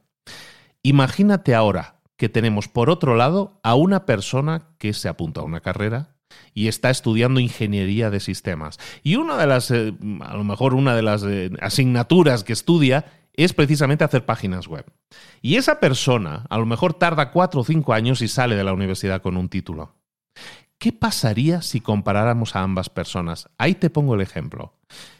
Imagínate 0.81 1.55
ahora 1.55 1.95
que 2.17 2.29
tenemos 2.29 2.67
por 2.67 2.89
otro 2.89 3.15
lado 3.15 3.59
a 3.63 3.75
una 3.75 4.05
persona 4.05 4.69
que 4.77 4.93
se 4.93 5.09
apunta 5.09 5.41
a 5.41 5.45
una 5.45 5.61
carrera 5.61 6.15
y 6.53 6.67
está 6.67 6.89
estudiando 6.89 7.39
ingeniería 7.39 8.09
de 8.09 8.19
sistemas. 8.19 8.79
Y 9.03 9.15
una 9.15 9.37
de 9.37 9.47
las, 9.47 9.71
eh, 9.71 9.93
a 10.21 10.35
lo 10.35 10.43
mejor 10.43 10.73
una 10.73 10.95
de 10.95 11.01
las 11.01 11.23
eh, 11.23 11.51
asignaturas 11.61 12.43
que 12.43 12.53
estudia 12.53 13.05
es 13.35 13.53
precisamente 13.53 14.03
hacer 14.03 14.25
páginas 14.25 14.67
web. 14.67 14.85
Y 15.41 15.55
esa 15.55 15.79
persona 15.79 16.45
a 16.49 16.57
lo 16.57 16.65
mejor 16.65 16.93
tarda 16.93 17.31
cuatro 17.31 17.61
o 17.61 17.63
cinco 17.63 17.93
años 17.93 18.21
y 18.21 18.27
sale 18.27 18.55
de 18.55 18.63
la 18.63 18.73
universidad 18.73 19.21
con 19.21 19.37
un 19.37 19.49
título. 19.49 19.95
¿Qué 20.83 20.91
pasaría 20.91 21.61
si 21.61 21.79
comparáramos 21.79 22.57
a 22.57 22.61
ambas 22.61 22.89
personas? 22.89 23.47
Ahí 23.57 23.73
te 23.73 23.89
pongo 23.89 24.15
el 24.15 24.19
ejemplo. 24.19 24.73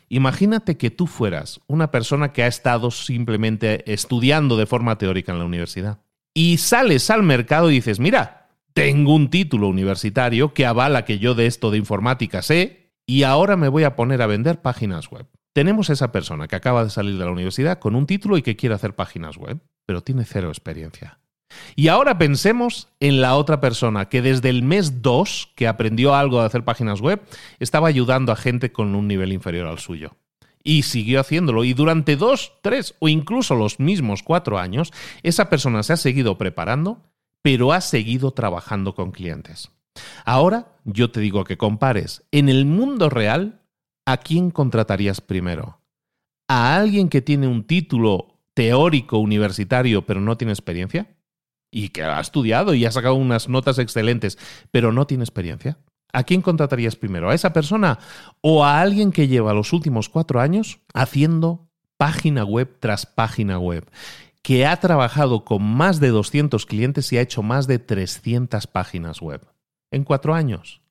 Imagínate 0.09 0.75
que 0.75 0.91
tú 0.91 1.07
fueras 1.07 1.61
una 1.67 1.89
persona 1.89 2.33
que 2.33 2.43
ha 2.43 2.47
estado 2.47 2.91
simplemente 2.91 3.89
estudiando 3.89 4.57
de 4.57 4.65
forma 4.65 4.97
teórica 4.97 5.31
en 5.31 5.39
la 5.39 5.45
universidad 5.45 6.01
y 6.33 6.57
sales 6.57 7.09
al 7.09 7.23
mercado 7.23 7.71
y 7.71 7.75
dices, 7.75 8.01
mira, 8.01 8.49
tengo 8.73 9.15
un 9.15 9.29
título 9.29 9.69
universitario 9.69 10.53
que 10.53 10.65
avala 10.65 11.05
que 11.05 11.17
yo 11.17 11.33
de 11.33 11.45
esto 11.45 11.71
de 11.71 11.77
informática 11.77 12.41
sé 12.41 12.91
y 13.05 13.23
ahora 13.23 13.55
me 13.55 13.69
voy 13.69 13.85
a 13.85 13.95
poner 13.95 14.21
a 14.21 14.27
vender 14.27 14.61
páginas 14.61 15.09
web. 15.09 15.27
Tenemos 15.53 15.89
esa 15.89 16.11
persona 16.11 16.49
que 16.49 16.57
acaba 16.57 16.83
de 16.83 16.89
salir 16.89 17.17
de 17.17 17.23
la 17.23 17.31
universidad 17.31 17.79
con 17.79 17.95
un 17.95 18.05
título 18.05 18.35
y 18.35 18.41
que 18.41 18.57
quiere 18.57 18.75
hacer 18.75 18.95
páginas 18.95 19.37
web, 19.37 19.61
pero 19.85 20.03
tiene 20.03 20.25
cero 20.25 20.49
experiencia. 20.49 21.22
Y 21.75 21.87
ahora 21.87 22.17
pensemos 22.17 22.89
en 22.99 23.21
la 23.21 23.35
otra 23.35 23.59
persona 23.59 24.09
que 24.09 24.21
desde 24.21 24.49
el 24.49 24.63
mes 24.63 25.01
2, 25.01 25.51
que 25.55 25.67
aprendió 25.67 26.15
algo 26.15 26.39
de 26.39 26.45
hacer 26.45 26.63
páginas 26.63 27.01
web, 27.01 27.21
estaba 27.59 27.87
ayudando 27.87 28.31
a 28.31 28.35
gente 28.35 28.71
con 28.71 28.95
un 28.95 29.07
nivel 29.07 29.33
inferior 29.33 29.67
al 29.67 29.79
suyo. 29.79 30.15
Y 30.63 30.83
siguió 30.83 31.19
haciéndolo. 31.19 31.63
Y 31.63 31.73
durante 31.73 32.15
dos, 32.15 32.53
tres 32.61 32.95
o 32.99 33.09
incluso 33.09 33.55
los 33.55 33.79
mismos 33.79 34.23
cuatro 34.23 34.59
años, 34.59 34.93
esa 35.21 35.49
persona 35.49 35.83
se 35.83 35.93
ha 35.93 35.97
seguido 35.97 36.37
preparando, 36.37 37.01
pero 37.41 37.73
ha 37.73 37.81
seguido 37.81 38.31
trabajando 38.31 38.95
con 38.95 39.11
clientes. 39.11 39.71
Ahora 40.25 40.73
yo 40.85 41.11
te 41.11 41.19
digo 41.19 41.43
que 41.43 41.57
compares 41.57 42.23
en 42.31 42.49
el 42.49 42.65
mundo 42.65 43.09
real 43.09 43.61
a 44.05 44.17
quién 44.17 44.51
contratarías 44.51 45.21
primero. 45.21 45.79
¿A 46.47 46.75
alguien 46.75 47.09
que 47.09 47.21
tiene 47.21 47.47
un 47.47 47.63
título 47.63 48.39
teórico 48.53 49.17
universitario 49.17 50.05
pero 50.05 50.21
no 50.21 50.37
tiene 50.37 50.53
experiencia? 50.53 51.07
Y 51.73 51.89
que 51.89 52.03
ha 52.03 52.19
estudiado 52.19 52.75
y 52.75 52.85
ha 52.85 52.91
sacado 52.91 53.15
unas 53.15 53.49
notas 53.49 53.79
excelentes, 53.79 54.37
pero 54.71 54.91
no 54.91 55.07
tiene 55.07 55.23
experiencia. 55.23 55.79
¿A 56.13 56.23
quién 56.23 56.43
contratarías 56.43 56.95
primero? 56.95 57.31
¿A 57.31 57.33
esa 57.33 57.51
persona 57.51 57.97
o 58.41 58.63
a 58.63 58.79
alguien 58.79 59.11
que 59.11 59.27
lleva 59.27 59.55
los 59.55 59.73
últimos 59.73 60.07
cuatro 60.07 60.39
años 60.39 60.79
haciendo 60.93 61.67
página 61.97 62.45
web 62.45 62.77
tras 62.79 63.07
página 63.07 63.57
web? 63.57 63.89
que 64.43 64.65
ha 64.65 64.75
trabajado 64.77 65.45
con 65.45 65.63
más 65.63 66.01
de 66.01 66.09
200 66.09 66.65
clientes 66.65 67.11
y 67.13 67.17
ha 67.17 67.21
hecho 67.21 67.41
más 67.41 67.65
de 67.65 67.79
300 67.79 68.67
páginas 68.67 69.21
web. 69.21 69.41
En 69.89 70.03
cuatro 70.03 70.35
años. 70.35 70.81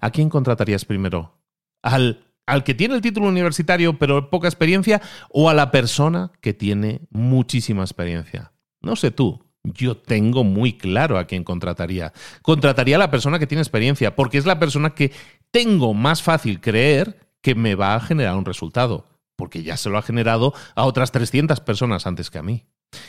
¿A 0.00 0.10
quién 0.10 0.28
contratarías 0.30 0.84
primero? 0.84 1.36
¿Al, 1.82 2.24
¿Al 2.46 2.62
que 2.62 2.74
tiene 2.74 2.94
el 2.94 3.00
título 3.00 3.26
universitario 3.26 3.98
pero 3.98 4.30
poca 4.30 4.46
experiencia 4.46 5.02
o 5.30 5.50
a 5.50 5.54
la 5.54 5.72
persona 5.72 6.30
que 6.40 6.54
tiene 6.54 7.00
muchísima 7.10 7.82
experiencia? 7.82 8.52
No 8.80 8.94
sé 8.94 9.10
tú, 9.10 9.51
yo 9.64 9.96
tengo 9.96 10.44
muy 10.44 10.74
claro 10.74 11.18
a 11.18 11.26
quién 11.26 11.44
contrataría. 11.44 12.12
Contrataría 12.42 12.96
a 12.96 12.98
la 12.98 13.10
persona 13.10 13.38
que 13.38 13.46
tiene 13.46 13.62
experiencia, 13.62 14.16
porque 14.16 14.38
es 14.38 14.46
la 14.46 14.58
persona 14.58 14.90
que 14.90 15.12
tengo 15.50 15.94
más 15.94 16.22
fácil 16.22 16.60
creer 16.60 17.18
que 17.40 17.54
me 17.54 17.74
va 17.74 17.94
a 17.94 18.00
generar 18.00 18.36
un 18.36 18.44
resultado, 18.44 19.06
porque 19.36 19.62
ya 19.62 19.76
se 19.76 19.90
lo 19.90 19.98
ha 19.98 20.02
generado 20.02 20.54
a 20.74 20.84
otras 20.84 21.12
300 21.12 21.60
personas 21.60 22.06
antes 22.06 22.30
que 22.30 22.38
a 22.38 22.42
mí. 22.42 22.64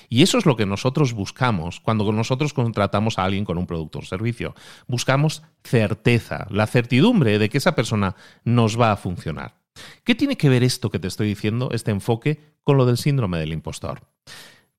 Y 0.10 0.24
eso 0.24 0.38
es 0.38 0.46
lo 0.46 0.56
que 0.56 0.66
nosotros 0.66 1.14
buscamos 1.14 1.80
cuando 1.80 2.10
nosotros 2.12 2.54
contratamos 2.54 3.20
a 3.20 3.26
alguien 3.26 3.46
con 3.46 3.58
un 3.58 3.68
producto 3.68 4.00
o 4.00 4.02
servicio. 4.04 4.56
Buscamos 4.88 5.44
certeza, 5.64 6.48
la 6.50 6.68
certidumbre 6.68 7.38
de 7.38 7.50
que 7.50 7.58
esa 7.58 7.76
persona 7.76 8.16
nos 8.46 8.80
va 8.80 8.92
a 8.92 8.98
funcionar. 8.98 9.56
¿Qué 10.04 10.16
tiene 10.16 10.38
que 10.38 10.50
ver 10.50 10.64
esto 10.64 10.90
que 10.90 11.00
te 11.00 11.08
estoy 11.08 11.28
diciendo, 11.28 11.70
este 11.74 11.92
enfoque, 11.92 12.40
con 12.64 12.78
lo 12.78 12.86
del 12.86 12.98
síndrome 12.98 13.40
del 13.40 13.54
impostor? 13.54 14.04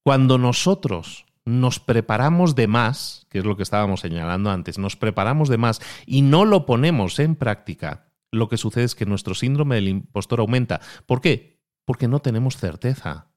Cuando 0.03 0.39
nosotros 0.39 1.27
nos 1.45 1.81
preparamos 1.81 2.55
de 2.55 2.67
más, 2.67 3.27
que 3.29 3.39
es 3.39 3.45
lo 3.45 3.57
que 3.57 3.63
estábamos 3.63 4.01
señalando 4.01 4.51
antes, 4.51 4.79
nos 4.79 4.97
preparamos 4.97 5.49
de 5.49 5.59
más 5.59 5.81
y 6.07 6.23
no 6.23 6.45
lo 6.45 6.67
ponemos 6.67 7.19
en 7.19 7.37
práctica, 7.37 8.07
lo 8.35 8.49
que 8.49 8.57
sucede 8.57 8.85
es 8.85 8.95
que 8.95 9.07
nuestro 9.07 9.35
síndrome 9.35 9.77
del 9.77 9.89
impostor 9.89 10.41
aumenta. 10.41 10.81
¿Por 11.07 11.21
qué? 11.21 11.61
Porque 11.85 12.09
no 12.09 12.21
tenemos 12.21 12.57
certeza. 12.57 13.29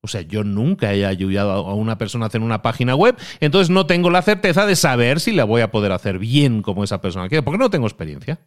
O 0.00 0.08
sea, 0.08 0.22
yo 0.22 0.44
nunca 0.44 0.94
he 0.94 1.04
ayudado 1.04 1.50
a 1.50 1.74
una 1.74 1.98
persona 1.98 2.24
a 2.24 2.28
hacer 2.28 2.40
una 2.40 2.62
página 2.62 2.94
web, 2.94 3.16
entonces 3.40 3.68
no 3.68 3.86
tengo 3.86 4.10
la 4.10 4.22
certeza 4.22 4.64
de 4.64 4.76
saber 4.76 5.18
si 5.18 5.32
la 5.32 5.44
voy 5.44 5.60
a 5.60 5.72
poder 5.72 5.92
hacer 5.92 6.18
bien 6.18 6.62
como 6.62 6.84
esa 6.84 7.00
persona 7.00 7.28
quiere, 7.28 7.42
porque 7.42 7.58
no 7.58 7.70
tengo 7.70 7.86
experiencia. 7.86 8.40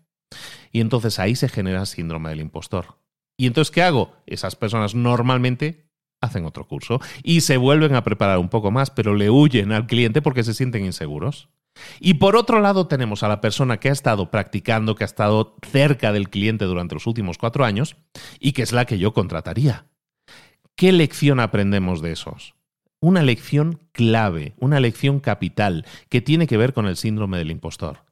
Y 0.72 0.80
entonces 0.80 1.20
ahí 1.20 1.36
se 1.36 1.50
genera 1.50 1.86
síndrome 1.86 2.30
del 2.30 2.40
impostor. 2.40 3.00
¿Y 3.38 3.48
entonces 3.48 3.72
qué 3.72 3.84
hago? 3.84 4.14
Esas 4.26 4.56
personas 4.56 4.96
normalmente 4.96 5.91
hacen 6.22 6.46
otro 6.46 6.68
curso 6.68 7.00
y 7.24 7.42
se 7.42 7.58
vuelven 7.58 7.96
a 7.96 8.04
preparar 8.04 8.38
un 8.38 8.50
poco 8.50 8.72
más, 8.72 8.92
pero 8.92 9.16
le 9.16 9.30
huyen 9.30 9.72
al 9.72 9.88
cliente 9.88 10.22
porque 10.22 10.44
se 10.44 10.54
sienten 10.54 10.86
inseguros. 10.86 11.50
Y 12.00 12.16
por 12.16 12.36
otro 12.36 12.60
lado 12.60 12.88
tenemos 12.88 13.24
a 13.24 13.28
la 13.28 13.42
persona 13.42 13.80
que 13.80 13.90
ha 13.90 13.94
estado 13.94 14.30
practicando, 14.30 14.96
que 14.96 15.04
ha 15.04 15.06
estado 15.06 15.56
cerca 15.72 16.12
del 16.12 16.30
cliente 16.30 16.66
durante 16.66 16.96
los 16.96 17.08
últimos 17.08 17.38
cuatro 17.38 17.66
años 17.66 17.98
y 18.40 18.52
que 18.52 18.62
es 18.62 18.72
la 18.72 18.86
que 18.86 19.00
yo 19.00 19.14
contrataría. 19.14 19.86
¿Qué 20.76 20.92
lección 20.92 21.40
aprendemos 21.40 22.02
de 22.02 22.12
esos? 22.12 22.56
Una 23.00 23.24
lección 23.24 23.80
clave, 23.94 24.54
una 24.60 24.80
lección 24.80 25.20
capital 25.20 25.86
que 26.10 26.22
tiene 26.22 26.46
que 26.46 26.58
ver 26.58 26.74
con 26.74 26.86
el 26.86 26.98
síndrome 26.98 27.38
del 27.38 27.52
impostor. 27.52 28.06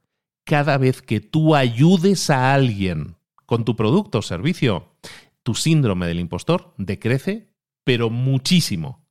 Cada 0.45 0.77
vez 0.77 1.01
que 1.01 1.19
tú 1.19 1.53
ayudes 1.53 2.29
a 2.29 2.53
alguien 2.53 3.15
con 3.45 3.65
tu 3.65 3.75
producto 3.75 4.19
o 4.19 4.21
servicio, 4.23 4.95
tu 5.43 5.53
síndrome 5.53 6.07
del 6.07 6.19
impostor 6.19 6.73
decrece, 6.77 7.48
pero 7.89 8.11
muchísimo. 8.11 9.03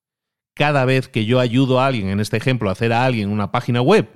Cada 0.55 0.85
vez 0.85 1.09
que 1.09 1.25
yo 1.25 1.41
ayudo 1.41 1.81
a 1.81 1.89
alguien, 1.89 2.11
en 2.11 2.21
este 2.21 2.37
ejemplo, 2.37 2.69
a 2.69 2.75
hacer 2.75 2.93
a 2.93 3.05
alguien 3.05 3.29
una 3.29 3.51
página 3.51 3.83
web, 3.83 4.09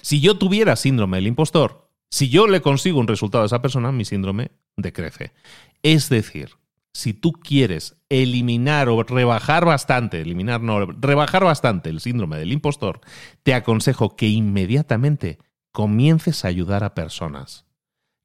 si 0.00 0.22
yo 0.22 0.38
tuviera 0.38 0.76
síndrome 0.76 1.18
del 1.18 1.26
impostor, 1.26 1.90
si 2.08 2.30
yo 2.30 2.46
le 2.46 2.62
consigo 2.62 2.98
un 2.98 3.06
resultado 3.06 3.42
a 3.42 3.46
esa 3.48 3.60
persona, 3.60 3.92
mi 3.92 4.06
síndrome 4.06 4.52
decrece. 4.78 5.34
Es 5.82 6.08
decir, 6.08 6.52
si 6.94 7.12
tú 7.12 7.32
quieres 7.32 7.98
eliminar 8.08 8.88
o 8.88 9.02
rebajar 9.02 9.66
bastante, 9.66 10.22
eliminar 10.22 10.62
no, 10.62 10.86
rebajar 10.86 11.44
bastante 11.44 11.90
el 11.90 12.00
síndrome 12.00 12.38
del 12.38 12.52
impostor, 12.52 13.02
te 13.42 13.52
aconsejo 13.52 14.16
que 14.16 14.28
inmediatamente 14.28 15.36
comiences 15.70 16.46
a 16.46 16.48
ayudar 16.48 16.82
a 16.82 16.94
personas. 16.94 17.66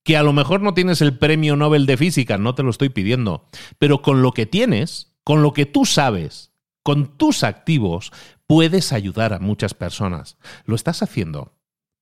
Que 0.05 0.15
a 0.15 0.23
lo 0.23 0.31
mejor 0.31 0.61
no 0.61 0.73
tienes 0.73 1.01
el 1.01 1.17
premio 1.17 1.57
Nobel 1.57 1.85
de 1.87 1.97
física, 1.97 2.37
no 2.37 2.55
te 2.55 2.63
lo 2.63 2.69
estoy 2.69 2.87
pidiendo, 2.87 3.49
pero 3.79 4.01
con 4.01 4.21
lo 4.21 4.31
que 4.31 4.45
tienes, 4.45 5.11
con 5.25 5.41
lo 5.41 5.51
que 5.51 5.65
tú 5.65 5.83
sabes, 5.85 6.51
con 6.83 7.17
tus 7.17 7.43
activos, 7.43 8.13
puedes 8.47 8.93
ayudar 8.93 9.33
a 9.33 9.39
muchas 9.39 9.73
personas. 9.73 10.37
¿Lo 10.65 10.75
estás 10.75 11.01
haciendo? 11.01 11.51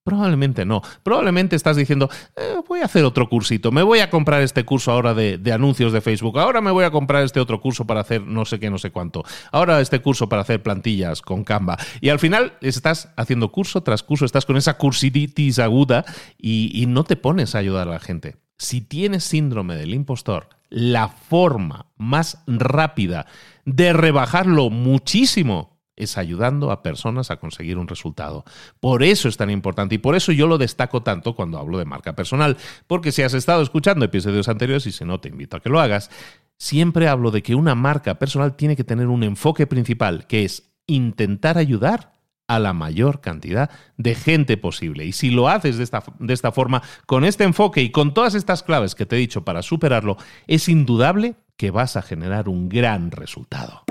Probablemente 0.03 0.65
no. 0.65 0.81
Probablemente 1.03 1.55
estás 1.55 1.77
diciendo, 1.77 2.09
eh, 2.36 2.57
voy 2.67 2.81
a 2.81 2.86
hacer 2.86 3.05
otro 3.05 3.29
cursito, 3.29 3.71
me 3.71 3.81
voy 3.81 3.99
a 3.99 4.09
comprar 4.09 4.41
este 4.41 4.65
curso 4.65 4.91
ahora 4.91 5.13
de, 5.13 5.39
anuncios 5.53 5.93
de 5.93 6.01
Facebook, 6.01 6.38
ahora 6.38 6.59
me 6.59 6.71
voy 6.71 6.83
a 6.83 6.91
comprar 6.91 7.23
este 7.23 7.39
otro 7.39 7.62
curso 7.62 7.88
para 7.88 8.01
hacer 8.01 8.21
no 8.21 8.43
sé 8.43 8.59
qué, 8.59 8.69
no 8.69 8.77
sé 8.77 8.91
cuánto, 8.91 9.23
ahora 9.53 9.79
este 9.79 10.01
curso 10.01 10.27
para 10.27 10.41
hacer 10.41 10.62
plantillas 10.62 11.21
con 11.21 11.45
Canva. 11.45 11.77
Y 12.01 12.09
al 12.09 12.19
final 12.19 12.57
estás 12.59 13.13
haciendo 13.15 13.53
curso 13.53 13.83
tras 13.83 14.03
curso, 14.03 14.25
estás 14.25 14.45
con 14.45 14.57
esa 14.57 14.73
cursitis 14.73 15.59
aguda 15.59 16.03
y, 16.38 16.71
y 16.73 16.88
no 16.88 17.05
te 17.05 17.15
pones 17.15 17.55
a 17.55 17.59
ayudar 17.59 17.88
a 17.88 17.91
la 17.91 17.99
gente. 18.01 18.36
Si 18.57 18.81
tienes 18.81 19.23
síndrome 19.23 19.77
del 19.77 19.93
impostor, 19.93 20.49
la 20.73 21.07
forma 21.07 21.86
más 21.97 22.41
rápida 22.47 23.27
de 23.63 23.93
rebajarlo 23.93 24.71
muchísimo 24.71 25.79
es 25.95 26.17
ayudando 26.17 26.71
a 26.71 26.81
personas 26.81 27.29
a 27.29 27.38
conseguir 27.38 27.77
un 27.77 27.88
resultado. 27.88 28.43
Por 28.79 29.03
eso 29.03 29.29
es 29.29 29.38
tan 29.38 29.51
importante 29.51 29.93
y 29.93 29.99
por 29.99 30.15
eso 30.15 30.31
yo 30.31 30.47
lo 30.47 30.57
destaco 30.57 31.03
tanto 31.03 31.36
cuando 31.36 31.59
hablo 31.59 31.77
de 31.77 31.86
marca 31.86 32.15
personal, 32.15 32.57
porque 32.88 33.12
si 33.12 33.21
has 33.21 33.36
estado 33.36 33.62
escuchando 33.62 34.03
episodios 34.03 34.49
anteriores 34.49 34.88
y 34.88 34.91
si 34.91 35.05
no 35.05 35.19
te 35.19 35.29
invito 35.29 35.57
a 35.57 35.59
que 35.59 35.69
lo 35.69 35.79
hagas, 35.79 36.09
siempre 36.57 37.07
hablo 37.07 37.29
de 37.29 37.43
que 37.43 37.53
una 37.53 37.75
marca 37.75 38.17
personal 38.17 38.55
tiene 38.55 38.75
que 38.75 38.83
tener 38.83 39.09
un 39.09 39.23
enfoque 39.23 39.67
principal, 39.67 40.25
que 40.25 40.43
es 40.43 40.73
intentar 40.88 41.59
ayudar 41.59 42.12
a 42.47 42.60
la 42.60 42.73
mayor 42.73 43.21
cantidad 43.21 43.69
de 43.97 44.15
gente 44.15 44.58
posible. 44.58 45.06
Y 45.06 45.12
si 45.12 45.29
lo 45.29 45.47
haces 45.47 45.77
de 45.77 45.84
esta, 45.84 46.03
de 46.19 46.34
esta 46.34 46.51
forma, 46.51 46.82
con 47.06 47.25
este 47.25 47.43
enfoque 47.43 47.82
y 47.82 47.91
con 47.91 48.13
todas 48.13 48.36
estas 48.36 48.63
claves 48.63 48.95
que 48.95 49.06
te 49.06 49.15
he 49.15 49.19
dicho 49.19 49.43
para 49.43 49.62
superarlo, 49.62 50.17
es 50.47 50.69
indudable 50.69 51.36
que 51.58 51.71
vas 51.71 51.95
a 51.95 52.01
generar 52.01 52.49
un 52.49 52.69
gran 52.69 53.12
resultado. 53.12 53.84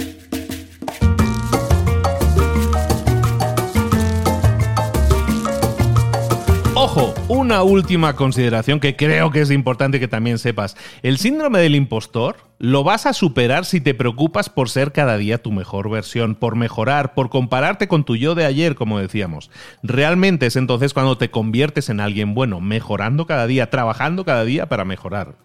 Ojo, 6.74 7.12
una 7.28 7.62
última 7.64 8.16
consideración 8.16 8.80
que 8.80 8.96
creo 8.96 9.30
que 9.30 9.42
es 9.42 9.50
importante 9.50 10.00
que 10.00 10.08
también 10.08 10.38
sepas. 10.38 10.74
El 11.02 11.18
síndrome 11.18 11.58
del 11.58 11.74
impostor 11.74 12.36
lo 12.58 12.82
vas 12.82 13.04
a 13.04 13.12
superar 13.12 13.66
si 13.66 13.82
te 13.82 13.92
preocupas 13.92 14.48
por 14.48 14.70
ser 14.70 14.90
cada 14.90 15.18
día 15.18 15.42
tu 15.42 15.52
mejor 15.52 15.90
versión, 15.90 16.34
por 16.34 16.56
mejorar, 16.56 17.12
por 17.12 17.28
compararte 17.28 17.88
con 17.88 18.04
tu 18.04 18.16
yo 18.16 18.34
de 18.34 18.46
ayer, 18.46 18.74
como 18.74 18.98
decíamos. 18.98 19.50
Realmente 19.82 20.46
es 20.46 20.56
entonces 20.56 20.94
cuando 20.94 21.18
te 21.18 21.30
conviertes 21.30 21.90
en 21.90 22.00
alguien 22.00 22.34
bueno, 22.34 22.58
mejorando 22.62 23.26
cada 23.26 23.46
día, 23.46 23.68
trabajando 23.68 24.24
cada 24.24 24.44
día 24.44 24.70
para 24.70 24.86
mejorar. 24.86 25.36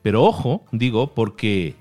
Pero 0.00 0.22
ojo, 0.22 0.64
digo, 0.72 1.14
porque, 1.14 1.74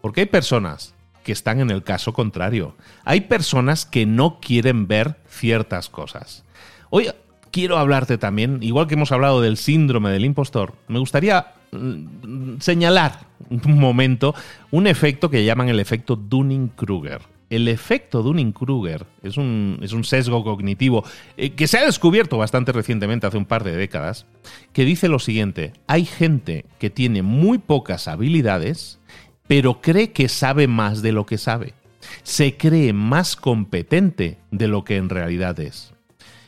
porque 0.00 0.22
hay 0.22 0.26
personas 0.28 0.94
que 1.24 1.32
están 1.32 1.60
en 1.60 1.70
el 1.70 1.82
caso 1.82 2.14
contrario. 2.14 2.74
Hay 3.04 3.22
personas 3.22 3.84
que 3.84 4.06
no 4.06 4.40
quieren 4.40 4.88
ver 4.88 5.16
ciertas 5.28 5.90
cosas. 5.90 6.44
Oye, 6.88 7.14
quiero 7.56 7.78
hablarte 7.78 8.18
también, 8.18 8.58
igual 8.60 8.86
que 8.86 8.96
hemos 8.96 9.12
hablado 9.12 9.40
del 9.40 9.56
síndrome 9.56 10.10
del 10.10 10.26
impostor, 10.26 10.74
me 10.88 10.98
gustaría 10.98 11.54
mm, 11.72 12.58
señalar 12.60 13.20
un 13.48 13.78
momento 13.80 14.34
un 14.72 14.86
efecto 14.86 15.30
que 15.30 15.42
llaman 15.42 15.70
el 15.70 15.80
efecto 15.80 16.16
Dunning-Kruger. 16.16 17.22
El 17.48 17.68
efecto 17.68 18.22
Dunning-Kruger 18.22 19.06
es 19.22 19.38
un, 19.38 19.78
es 19.80 19.94
un, 19.94 20.04
sesgo 20.04 20.44
cognitivo 20.44 21.02
eh, 21.38 21.52
que 21.52 21.66
se 21.66 21.78
ha 21.78 21.86
descubierto 21.86 22.36
bastante 22.36 22.72
recientemente, 22.72 23.26
hace 23.26 23.38
un 23.38 23.46
par 23.46 23.64
de 23.64 23.74
décadas, 23.74 24.26
que 24.74 24.84
dice 24.84 25.08
lo 25.08 25.18
siguiente, 25.18 25.72
hay 25.86 26.04
gente 26.04 26.66
que 26.78 26.90
tiene 26.90 27.22
muy 27.22 27.56
pocas 27.56 28.06
habilidades, 28.06 28.98
pero 29.48 29.80
cree 29.80 30.12
que 30.12 30.28
sabe 30.28 30.66
más 30.66 31.00
de 31.00 31.12
lo 31.12 31.24
que 31.24 31.38
sabe. 31.38 31.72
Se 32.22 32.58
cree 32.58 32.92
más 32.92 33.34
competente 33.34 34.36
de 34.50 34.68
lo 34.68 34.84
que 34.84 34.96
en 34.96 35.08
realidad 35.08 35.58
es 35.58 35.95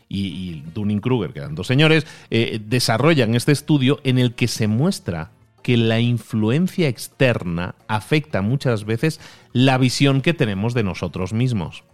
y, 0.08 0.62
Dunning-Kruger, 0.74 1.32
que 1.32 1.40
eran 1.40 1.54
dos 1.54 1.66
señores, 1.66 2.06
eh, 2.30 2.60
desarrollan 2.64 3.34
este 3.34 3.52
estudio 3.52 4.00
en 4.04 4.18
el 4.18 4.34
que 4.34 4.48
se 4.48 4.66
muestra 4.68 5.30
que 5.62 5.76
la 5.76 6.00
influencia 6.00 6.88
externa 6.88 7.74
afecta 7.88 8.42
muchas 8.42 8.84
veces 8.84 9.20
la 9.52 9.76
visión 9.76 10.22
que 10.22 10.34
tenemos 10.34 10.72
de 10.72 10.84
nosotros 10.84 11.32
mismos. 11.32 11.84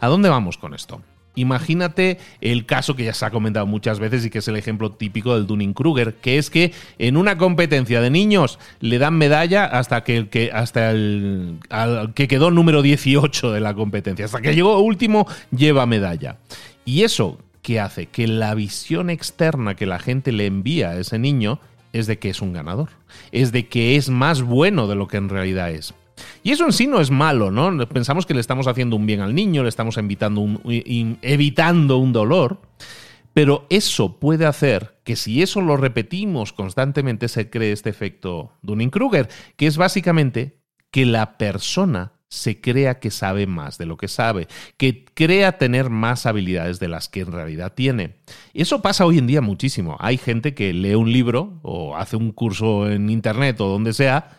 ¿A 0.00 0.08
dónde 0.08 0.28
vamos 0.28 0.58
con 0.58 0.74
esto? 0.74 1.02
Imagínate 1.34 2.18
el 2.40 2.64
caso 2.64 2.96
que 2.96 3.04
ya 3.04 3.12
se 3.12 3.26
ha 3.26 3.30
comentado 3.30 3.66
muchas 3.66 3.98
veces 3.98 4.24
y 4.24 4.30
que 4.30 4.38
es 4.38 4.48
el 4.48 4.56
ejemplo 4.56 4.92
típico 4.92 5.34
del 5.34 5.46
Dunning-Kruger, 5.46 6.14
que 6.14 6.38
es 6.38 6.48
que 6.48 6.72
en 6.98 7.18
una 7.18 7.36
competencia 7.36 8.00
de 8.00 8.10
niños 8.10 8.58
le 8.80 8.98
dan 8.98 9.18
medalla 9.18 9.66
hasta 9.66 10.02
que, 10.02 10.28
que, 10.28 10.50
hasta 10.52 10.90
el 10.90 11.58
que 12.14 12.26
quedó 12.26 12.50
número 12.50 12.80
18 12.80 13.52
de 13.52 13.60
la 13.60 13.74
competencia, 13.74 14.24
hasta 14.24 14.40
que 14.40 14.54
llegó 14.54 14.78
último 14.78 15.26
lleva 15.50 15.84
medalla. 15.84 16.38
Y 16.86 17.02
eso 17.02 17.38
¿qué 17.66 17.80
hace? 17.80 18.06
Que 18.06 18.28
la 18.28 18.54
visión 18.54 19.10
externa 19.10 19.74
que 19.74 19.86
la 19.86 19.98
gente 19.98 20.30
le 20.30 20.46
envía 20.46 20.90
a 20.90 20.98
ese 21.00 21.18
niño 21.18 21.58
es 21.92 22.06
de 22.06 22.20
que 22.20 22.30
es 22.30 22.40
un 22.40 22.52
ganador, 22.52 22.90
es 23.32 23.50
de 23.50 23.66
que 23.66 23.96
es 23.96 24.08
más 24.08 24.42
bueno 24.42 24.86
de 24.86 24.94
lo 24.94 25.08
que 25.08 25.16
en 25.16 25.28
realidad 25.28 25.72
es. 25.72 25.92
Y 26.44 26.52
eso 26.52 26.64
en 26.64 26.72
sí 26.72 26.86
no 26.86 27.00
es 27.00 27.10
malo, 27.10 27.50
¿no? 27.50 27.76
Pensamos 27.88 28.24
que 28.24 28.34
le 28.34 28.40
estamos 28.40 28.68
haciendo 28.68 28.94
un 28.94 29.04
bien 29.04 29.20
al 29.20 29.34
niño, 29.34 29.64
le 29.64 29.68
estamos 29.68 29.98
evitando 29.98 30.42
un, 30.42 31.18
evitando 31.22 31.98
un 31.98 32.12
dolor, 32.12 32.60
pero 33.34 33.66
eso 33.68 34.20
puede 34.20 34.46
hacer 34.46 35.00
que 35.02 35.16
si 35.16 35.42
eso 35.42 35.60
lo 35.60 35.76
repetimos 35.76 36.52
constantemente 36.52 37.26
se 37.26 37.50
cree 37.50 37.72
este 37.72 37.90
efecto 37.90 38.52
Dunning-Kruger, 38.62 39.28
que 39.56 39.66
es 39.66 39.76
básicamente 39.76 40.60
que 40.92 41.04
la 41.04 41.36
persona 41.36 42.12
se 42.28 42.60
crea 42.60 42.98
que 42.98 43.10
sabe 43.10 43.46
más 43.46 43.78
de 43.78 43.86
lo 43.86 43.96
que 43.96 44.08
sabe, 44.08 44.48
que 44.76 45.04
crea 45.04 45.58
tener 45.58 45.90
más 45.90 46.26
habilidades 46.26 46.80
de 46.80 46.88
las 46.88 47.08
que 47.08 47.20
en 47.20 47.32
realidad 47.32 47.74
tiene. 47.74 48.16
Eso 48.52 48.82
pasa 48.82 49.06
hoy 49.06 49.18
en 49.18 49.26
día 49.26 49.40
muchísimo. 49.40 49.96
Hay 50.00 50.18
gente 50.18 50.54
que 50.54 50.72
lee 50.72 50.94
un 50.94 51.12
libro 51.12 51.60
o 51.62 51.96
hace 51.96 52.16
un 52.16 52.32
curso 52.32 52.90
en 52.90 53.10
internet 53.10 53.60
o 53.60 53.68
donde 53.68 53.92
sea 53.92 54.36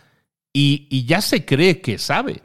y, 0.53 0.87
y 0.89 1.05
ya 1.05 1.21
se 1.21 1.45
cree 1.45 1.81
que 1.81 1.97
sabe. 1.97 2.41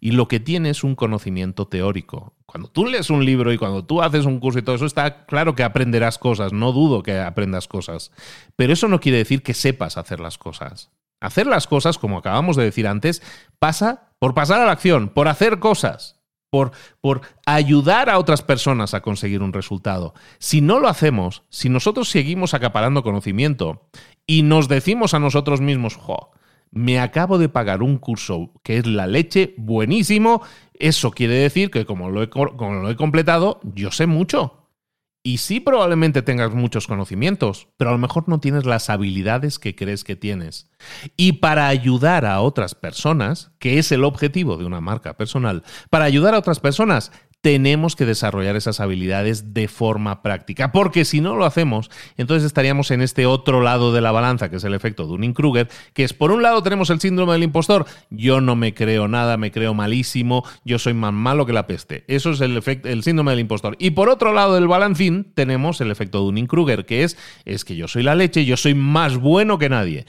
y 0.00 0.12
lo 0.12 0.28
que 0.28 0.40
tiene 0.40 0.70
es 0.70 0.82
un 0.82 0.94
conocimiento 0.94 1.66
teórico. 1.66 2.34
Cuando 2.46 2.68
tú 2.68 2.86
lees 2.86 3.10
un 3.10 3.24
libro 3.24 3.52
y 3.52 3.58
cuando 3.58 3.84
tú 3.84 4.02
haces 4.02 4.24
un 4.24 4.40
curso 4.40 4.58
y 4.58 4.62
todo 4.62 4.76
eso, 4.76 4.86
está 4.86 5.26
claro 5.26 5.54
que 5.54 5.62
aprenderás 5.62 6.18
cosas, 6.18 6.52
no 6.52 6.72
dudo 6.72 7.02
que 7.02 7.18
aprendas 7.20 7.68
cosas, 7.68 8.10
pero 8.56 8.72
eso 8.72 8.88
no 8.88 8.98
quiere 8.98 9.18
decir 9.18 9.42
que 9.42 9.54
sepas 9.54 9.98
hacer 9.98 10.20
las 10.20 10.38
cosas. 10.38 10.90
Hacer 11.20 11.46
las 11.46 11.66
cosas, 11.66 11.98
como 11.98 12.18
acabamos 12.18 12.56
de 12.56 12.64
decir 12.64 12.88
antes, 12.88 13.22
pasa 13.58 14.09
por 14.20 14.34
pasar 14.34 14.60
a 14.60 14.66
la 14.66 14.72
acción, 14.72 15.08
por 15.08 15.26
hacer 15.26 15.58
cosas. 15.58 16.16
Por, 16.50 16.72
por, 17.00 17.20
ayudar 17.46 18.10
a 18.10 18.18
otras 18.18 18.42
personas 18.42 18.92
a 18.92 19.02
conseguir 19.02 19.40
un 19.40 19.52
resultado. 19.52 20.14
Si 20.40 20.60
no 20.60 20.80
lo 20.80 20.88
hacemos, 20.88 21.44
si 21.48 21.68
nosotros 21.68 22.10
seguimos 22.10 22.54
acaparando 22.54 23.04
conocimiento 23.04 23.88
y 24.26 24.42
nos 24.42 24.66
decimos 24.66 25.14
a 25.14 25.20
nosotros 25.20 25.60
mismos, 25.60 25.94
jo, 25.94 26.32
me 26.72 26.98
acabo 26.98 27.38
de 27.38 27.48
pagar 27.48 27.84
un 27.84 27.98
curso 27.98 28.50
que 28.64 28.78
es 28.78 28.86
la 28.86 29.06
leche, 29.06 29.54
buenísimo, 29.58 30.42
eso 30.74 31.12
quiere 31.12 31.34
decir 31.34 31.70
que 31.70 31.86
como 31.86 32.10
lo 32.10 32.20
he, 32.20 32.28
como 32.30 32.74
lo 32.74 32.90
he 32.90 32.96
completado, 32.96 33.60
yo 33.62 33.92
sé 33.92 34.08
mucho. 34.08 34.59
Y 35.22 35.38
sí 35.38 35.60
probablemente 35.60 36.22
tengas 36.22 36.54
muchos 36.54 36.86
conocimientos, 36.86 37.68
pero 37.76 37.90
a 37.90 37.92
lo 37.92 37.98
mejor 37.98 38.26
no 38.26 38.40
tienes 38.40 38.64
las 38.64 38.88
habilidades 38.88 39.58
que 39.58 39.74
crees 39.74 40.02
que 40.02 40.16
tienes. 40.16 40.70
Y 41.16 41.32
para 41.32 41.68
ayudar 41.68 42.24
a 42.24 42.40
otras 42.40 42.74
personas, 42.74 43.50
que 43.58 43.78
es 43.78 43.92
el 43.92 44.04
objetivo 44.04 44.56
de 44.56 44.64
una 44.64 44.80
marca 44.80 45.18
personal, 45.18 45.62
para 45.90 46.06
ayudar 46.06 46.34
a 46.34 46.38
otras 46.38 46.58
personas 46.58 47.12
tenemos 47.40 47.96
que 47.96 48.04
desarrollar 48.04 48.56
esas 48.56 48.80
habilidades 48.80 49.54
de 49.54 49.66
forma 49.68 50.22
práctica, 50.22 50.72
porque 50.72 51.04
si 51.04 51.20
no 51.20 51.36
lo 51.36 51.46
hacemos, 51.46 51.90
entonces 52.16 52.46
estaríamos 52.46 52.90
en 52.90 53.00
este 53.00 53.24
otro 53.26 53.62
lado 53.62 53.92
de 53.92 54.00
la 54.00 54.12
balanza, 54.12 54.50
que 54.50 54.56
es 54.56 54.64
el 54.64 54.74
efecto 54.74 55.06
Dunning-Kruger, 55.06 55.68
que 55.94 56.04
es 56.04 56.12
por 56.12 56.32
un 56.32 56.42
lado 56.42 56.62
tenemos 56.62 56.90
el 56.90 57.00
síndrome 57.00 57.32
del 57.32 57.44
impostor, 57.44 57.86
yo 58.10 58.40
no 58.40 58.56
me 58.56 58.74
creo 58.74 59.08
nada, 59.08 59.36
me 59.38 59.50
creo 59.50 59.72
malísimo, 59.72 60.44
yo 60.64 60.78
soy 60.78 60.92
más 60.92 61.12
malo 61.12 61.46
que 61.46 61.52
la 61.52 61.66
peste. 61.66 62.04
Eso 62.08 62.30
es 62.30 62.40
el, 62.40 62.56
efecto, 62.56 62.88
el 62.88 63.02
síndrome 63.02 63.30
del 63.30 63.40
impostor. 63.40 63.76
Y 63.78 63.90
por 63.90 64.10
otro 64.10 64.34
lado 64.34 64.54
del 64.54 64.68
balancín 64.68 65.32
tenemos 65.34 65.80
el 65.80 65.90
efecto 65.90 66.20
Dunning-Kruger, 66.20 66.84
que 66.84 67.04
es, 67.04 67.16
es 67.44 67.64
que 67.64 67.76
yo 67.76 67.88
soy 67.88 68.02
la 68.02 68.14
leche, 68.14 68.44
yo 68.44 68.56
soy 68.56 68.74
más 68.74 69.16
bueno 69.16 69.58
que 69.58 69.68
nadie. 69.70 70.04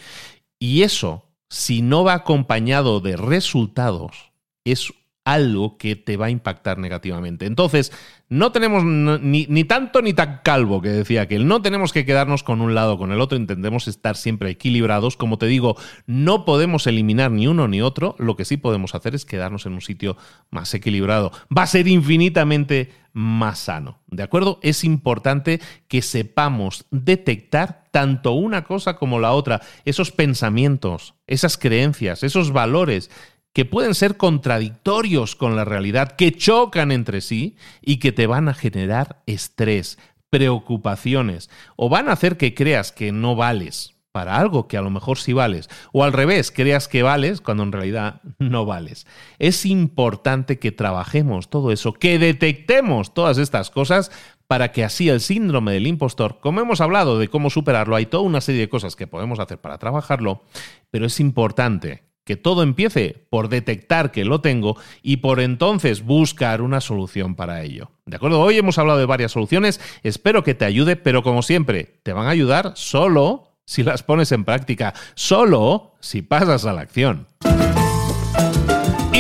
Y 0.60 0.84
eso, 0.84 1.30
si 1.50 1.82
no 1.82 2.04
va 2.04 2.14
acompañado 2.14 3.00
de 3.00 3.16
resultados, 3.16 4.32
es 4.66 4.94
algo 5.24 5.78
que 5.78 5.96
te 5.96 6.18
va 6.18 6.28
a 6.28 6.30
impactar 6.32 6.78
negativamente. 6.78 7.46
Entonces, 7.46 7.92
no 8.30 8.52
tenemos 8.52 8.84
ni, 8.84 9.64
tanto 9.66 10.02
ni 10.02 10.14
tan 10.14 10.40
calvo 10.44 10.82
que 10.82 10.90
decía 10.90 11.28
que 11.28 11.38
no 11.38 11.62
tenemos 11.62 11.94
que 11.94 12.06
quedarnos 12.06 12.44
con 12.44 12.62
un 12.62 12.74
lado 12.74 12.94
o 12.94 12.98
con 12.98 13.12
el 13.12 13.22
otro, 13.22 13.38
intentemos 13.38 13.88
estar 13.88 14.16
siempre 14.16 14.50
equilibrados. 14.50 15.18
Como 15.18 15.38
te 15.38 15.48
digo, 15.48 15.76
no 16.08 16.46
podemos 16.46 16.88
eliminar 16.88 17.30
ni 17.32 17.48
uno 17.48 17.68
ni 17.68 17.82
otro, 17.82 18.16
lo 18.18 18.36
que 18.36 18.46
sí 18.46 18.58
podemos 18.58 18.96
hacer 18.96 19.16
es 19.16 19.26
quedarnos 19.26 19.66
en 19.66 19.74
un 19.74 19.82
sitio 19.82 20.18
más 20.50 20.74
equilibrado. 20.74 21.32
Va 21.56 21.64
a 21.64 21.68
ser 21.68 21.88
infinitamente 21.88 22.92
más 23.14 23.60
sano, 23.60 24.00
¿de 24.08 24.24
acuerdo? 24.24 24.60
Es 24.64 24.86
importante 24.86 25.60
que 25.90 26.02
sepamos 26.02 26.86
detectar 26.92 27.84
tanto 27.92 28.32
una 28.32 28.64
cosa 28.64 28.96
como 28.96 29.20
la 29.20 29.34
otra, 29.34 29.62
esos 29.84 30.14
pensamientos, 30.14 31.16
esas 31.28 31.58
creencias, 31.58 32.24
esos 32.24 32.54
valores 32.54 33.12
que 33.54 33.66
pueden 33.66 33.96
ser 33.96 34.18
contradictorios 34.18 35.36
con 35.36 35.56
la 35.56 35.66
realidad, 35.66 36.16
que 36.16 36.32
chocan 36.32 36.92
entre 36.92 37.22
sí 37.22 37.58
y 37.82 37.98
que 37.98 38.12
te 38.12 38.28
van 38.28 38.50
a 38.50 38.54
generar 38.54 39.22
estrés, 39.26 39.98
preocupaciones 40.30 41.50
o 41.76 41.90
van 41.90 42.10
a 42.10 42.14
hacer 42.14 42.38
que 42.38 42.54
creas 42.54 42.92
que 42.92 43.12
no 43.12 43.36
vales 43.36 43.96
para 44.12 44.38
algo 44.38 44.68
que 44.68 44.78
a 44.78 44.82
lo 44.82 44.90
mejor 44.90 45.18
sí 45.18 45.34
vales, 45.34 45.70
o 45.94 46.04
al 46.04 46.12
revés, 46.14 46.52
creas 46.52 46.88
que 46.88 47.04
vales 47.04 47.40
cuando 47.40 47.64
en 47.64 47.72
realidad 47.72 48.22
no 48.40 48.66
vales. 48.66 49.08
Es 49.40 49.66
importante 49.66 50.60
que 50.60 50.72
trabajemos 50.72 51.50
todo 51.50 51.72
eso, 51.72 51.94
que 51.94 52.20
detectemos 52.20 53.14
todas 53.14 53.38
estas 53.38 53.70
cosas 53.72 54.12
para 54.48 54.74
que 54.74 54.84
así 54.84 55.08
el 55.08 55.22
síndrome 55.22 55.72
del 55.72 55.88
impostor, 55.88 56.40
como 56.42 56.60
hemos 56.60 56.82
hablado 56.82 57.20
de 57.20 57.30
cómo 57.30 57.50
superarlo, 57.50 57.96
hay 57.96 58.06
toda 58.06 58.24
una 58.24 58.42
serie 58.42 58.60
de 58.60 58.70
cosas 58.70 58.98
que 58.98 59.08
podemos 59.08 59.40
hacer 59.40 59.60
para 59.60 59.78
trabajarlo, 59.78 60.44
pero 60.90 61.06
es 61.06 61.22
importante 61.22 62.11
que 62.24 62.36
todo 62.36 62.64
empiece 62.64 63.26
por 63.30 63.50
detectar 63.50 64.12
que 64.12 64.26
lo 64.26 64.42
tengo 64.42 64.78
y 65.02 65.18
por 65.18 65.40
entonces 65.40 66.04
buscar 66.04 66.62
una 66.62 66.82
solución 66.82 67.36
para 67.36 67.64
ello. 67.64 67.92
¿De 68.06 68.16
acuerdo? 68.16 68.42
Hoy 68.42 68.58
hemos 68.58 68.78
hablado 68.78 69.00
de 69.00 69.06
varias 69.06 69.32
soluciones, 69.32 69.80
espero 70.04 70.44
que 70.44 70.54
te 70.54 70.66
ayude, 70.66 70.96
pero 70.96 71.24
como 71.24 71.42
siempre, 71.42 72.00
te 72.04 72.14
van 72.14 72.28
a 72.28 72.32
ayudar 72.32 72.74
solo 72.76 73.58
si 73.66 73.84
las 73.84 74.04
pones 74.04 74.32
en 74.32 74.44
práctica, 74.44 74.94
solo 75.16 75.96
si 76.00 76.22
pasas 76.22 76.66
a 76.66 76.74
la 76.74 76.82
acción. 76.82 77.28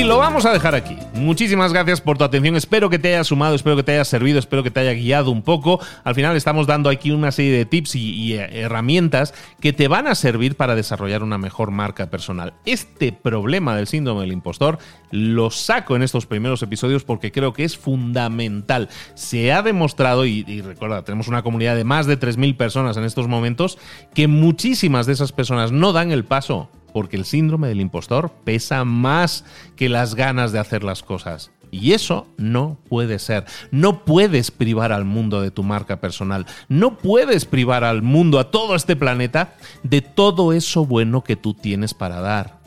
Y 0.01 0.03
lo 0.03 0.17
vamos 0.17 0.47
a 0.47 0.51
dejar 0.51 0.73
aquí. 0.73 0.97
Muchísimas 1.13 1.71
gracias 1.71 2.01
por 2.01 2.17
tu 2.17 2.23
atención. 2.23 2.55
Espero 2.55 2.89
que 2.89 2.97
te 2.97 3.09
haya 3.09 3.23
sumado, 3.23 3.53
espero 3.53 3.75
que 3.75 3.83
te 3.83 3.91
haya 3.91 4.03
servido, 4.03 4.39
espero 4.39 4.63
que 4.63 4.71
te 4.71 4.79
haya 4.79 4.93
guiado 4.93 5.29
un 5.29 5.43
poco. 5.43 5.79
Al 6.03 6.15
final 6.15 6.35
estamos 6.35 6.65
dando 6.65 6.89
aquí 6.89 7.11
una 7.11 7.31
serie 7.31 7.51
de 7.51 7.65
tips 7.65 7.93
y, 7.97 8.33
eh, 8.33 8.63
herramientas 8.63 9.35
que 9.59 9.73
te 9.73 9.87
van 9.87 10.07
a 10.07 10.15
servir 10.15 10.57
para 10.57 10.73
desarrollar 10.73 11.21
una 11.21 11.37
mejor 11.37 11.69
marca 11.69 12.09
personal. 12.09 12.55
Este 12.65 13.11
problema 13.11 13.75
del 13.75 13.85
síndrome 13.85 14.21
del 14.21 14.31
impostor 14.31 14.79
lo 15.11 15.51
saco 15.51 15.95
en 15.95 16.01
estos 16.01 16.25
primeros 16.25 16.63
episodios 16.63 17.03
porque 17.03 17.31
creo 17.31 17.53
que 17.53 17.63
es 17.63 17.77
fundamental. 17.77 18.89
Se 19.13 19.53
ha 19.53 19.61
demostrado, 19.61 20.25
y, 20.25 20.43
y 20.47 20.61
recuerda, 20.61 21.03
tenemos 21.03 21.27
una 21.27 21.43
comunidad 21.43 21.75
de 21.75 21.83
más 21.83 22.07
de 22.07 22.19
3.000 22.19 22.57
personas 22.57 22.97
en 22.97 23.03
estos 23.03 23.27
momentos, 23.27 23.77
que 24.15 24.27
muchísimas 24.27 25.05
de 25.05 25.13
esas 25.13 25.31
personas 25.31 25.71
no 25.71 25.93
dan 25.93 26.11
el 26.11 26.25
paso 26.25 26.71
porque 26.91 27.17
el 27.17 27.25
síndrome 27.25 27.67
del 27.67 27.81
impostor 27.81 28.31
pesa 28.43 28.83
más 28.85 29.45
que 29.75 29.89
las 29.89 30.15
ganas 30.15 30.51
de 30.51 30.59
hacer 30.59 30.83
las 30.83 31.03
cosas. 31.03 31.51
Y 31.71 31.93
eso 31.93 32.27
no 32.37 32.77
puede 32.89 33.17
ser. 33.17 33.45
No 33.71 34.03
puedes 34.03 34.51
privar 34.51 34.91
al 34.91 35.05
mundo 35.05 35.41
de 35.41 35.51
tu 35.51 35.63
marca 35.63 36.01
personal. 36.01 36.45
No 36.67 36.97
puedes 36.97 37.45
privar 37.45 37.85
al 37.85 38.01
mundo, 38.01 38.39
a 38.39 38.51
todo 38.51 38.75
este 38.75 38.97
planeta, 38.97 39.55
de 39.81 40.01
todo 40.01 40.51
eso 40.51 40.85
bueno 40.85 41.23
que 41.23 41.37
tú 41.37 41.53
tienes 41.53 41.93
para 41.93 42.19
dar. 42.19 42.59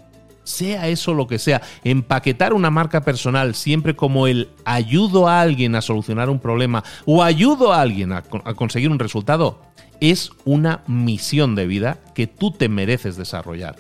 Sea 0.42 0.88
eso 0.88 1.14
lo 1.14 1.26
que 1.26 1.38
sea, 1.38 1.62
empaquetar 1.84 2.52
una 2.52 2.70
marca 2.70 3.02
personal 3.02 3.54
siempre 3.54 3.96
como 3.96 4.26
el 4.26 4.50
ayudo 4.64 5.26
a 5.26 5.40
alguien 5.40 5.74
a 5.74 5.80
solucionar 5.80 6.28
un 6.28 6.38
problema 6.38 6.84
o 7.06 7.22
ayudo 7.22 7.72
a 7.72 7.80
alguien 7.80 8.12
a, 8.12 8.22
conseguir 8.22 8.90
un 8.90 8.98
resultado, 8.98 9.62
es 10.00 10.30
una 10.44 10.82
misión 10.86 11.54
de 11.54 11.66
vida 11.66 11.98
que 12.14 12.26
tú 12.26 12.50
te 12.50 12.68
mereces 12.68 13.16
desarrollar 13.16 13.76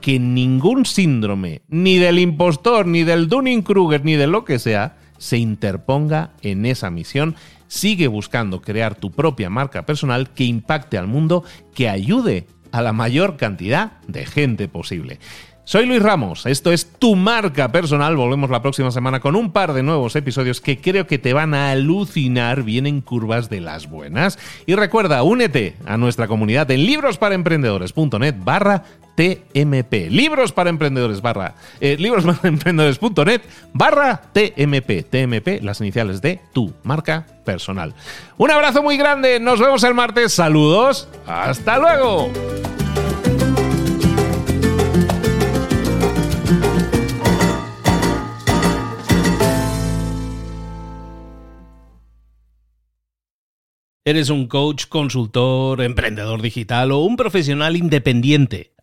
que 0.00 0.18
ningún 0.18 0.86
síndrome, 0.86 1.62
ni 1.68 1.98
del 1.98 2.18
impostor, 2.18 2.86
ni 2.86 3.04
del 3.04 3.28
Dunning-Kruger, 3.28 4.04
ni 4.04 4.14
de 4.14 4.26
lo 4.26 4.44
que 4.44 4.58
sea, 4.58 4.96
se 5.18 5.38
interponga 5.38 6.32
en 6.42 6.66
esa 6.66 6.90
misión. 6.90 7.34
Sigue 7.68 8.06
buscando 8.06 8.62
crear 8.62 8.94
tu 8.94 9.10
propia 9.10 9.50
marca 9.50 9.86
personal 9.86 10.30
que 10.30 10.44
impacte 10.44 10.98
al 10.98 11.08
mundo, 11.08 11.44
que 11.74 11.88
ayude 11.88 12.46
a 12.72 12.82
la 12.82 12.92
mayor 12.92 13.36
cantidad 13.36 13.92
de 14.06 14.26
gente 14.26 14.68
posible. 14.68 15.18
Soy 15.68 15.84
Luis 15.84 16.00
Ramos, 16.00 16.46
esto 16.46 16.70
es 16.70 16.92
Tu 16.92 17.16
Marca 17.16 17.72
Personal, 17.72 18.14
volvemos 18.14 18.50
la 18.50 18.62
próxima 18.62 18.92
semana 18.92 19.18
con 19.18 19.34
un 19.34 19.50
par 19.50 19.72
de 19.72 19.82
nuevos 19.82 20.14
episodios 20.14 20.60
que 20.60 20.80
creo 20.80 21.08
que 21.08 21.18
te 21.18 21.32
van 21.32 21.54
a 21.54 21.72
alucinar, 21.72 22.62
vienen 22.62 23.00
curvas 23.00 23.50
de 23.50 23.60
las 23.60 23.90
buenas. 23.90 24.38
Y 24.66 24.76
recuerda, 24.76 25.24
únete 25.24 25.74
a 25.84 25.96
nuestra 25.96 26.28
comunidad 26.28 26.70
en 26.70 26.86
librosparemprendedores.net 26.86 28.36
barra 28.44 28.84
TMP. 29.16 30.10
Libros 30.10 30.52
para 30.52 30.70
emprendedores 30.70 31.22
barra. 31.22 31.54
Eh, 31.80 31.96
librosparemprendedores.net 31.98 33.40
barra 33.72 34.22
TMP. 34.32 35.02
TMP, 35.02 35.62
las 35.62 35.80
iniciales 35.80 36.22
de 36.22 36.40
tu 36.52 36.72
marca 36.84 37.26
personal. 37.44 37.94
Un 38.36 38.50
abrazo 38.50 38.82
muy 38.82 38.96
grande. 38.96 39.40
Nos 39.40 39.58
vemos 39.58 39.82
el 39.84 39.94
martes. 39.94 40.32
Saludos. 40.32 41.08
Hasta 41.26 41.78
luego. 41.78 42.30
¿Eres 54.08 54.30
un 54.30 54.46
coach, 54.46 54.86
consultor, 54.86 55.82
emprendedor 55.82 56.40
digital 56.40 56.92
o 56.92 56.98
un 56.98 57.16
profesional 57.16 57.74
independiente? 57.74 58.75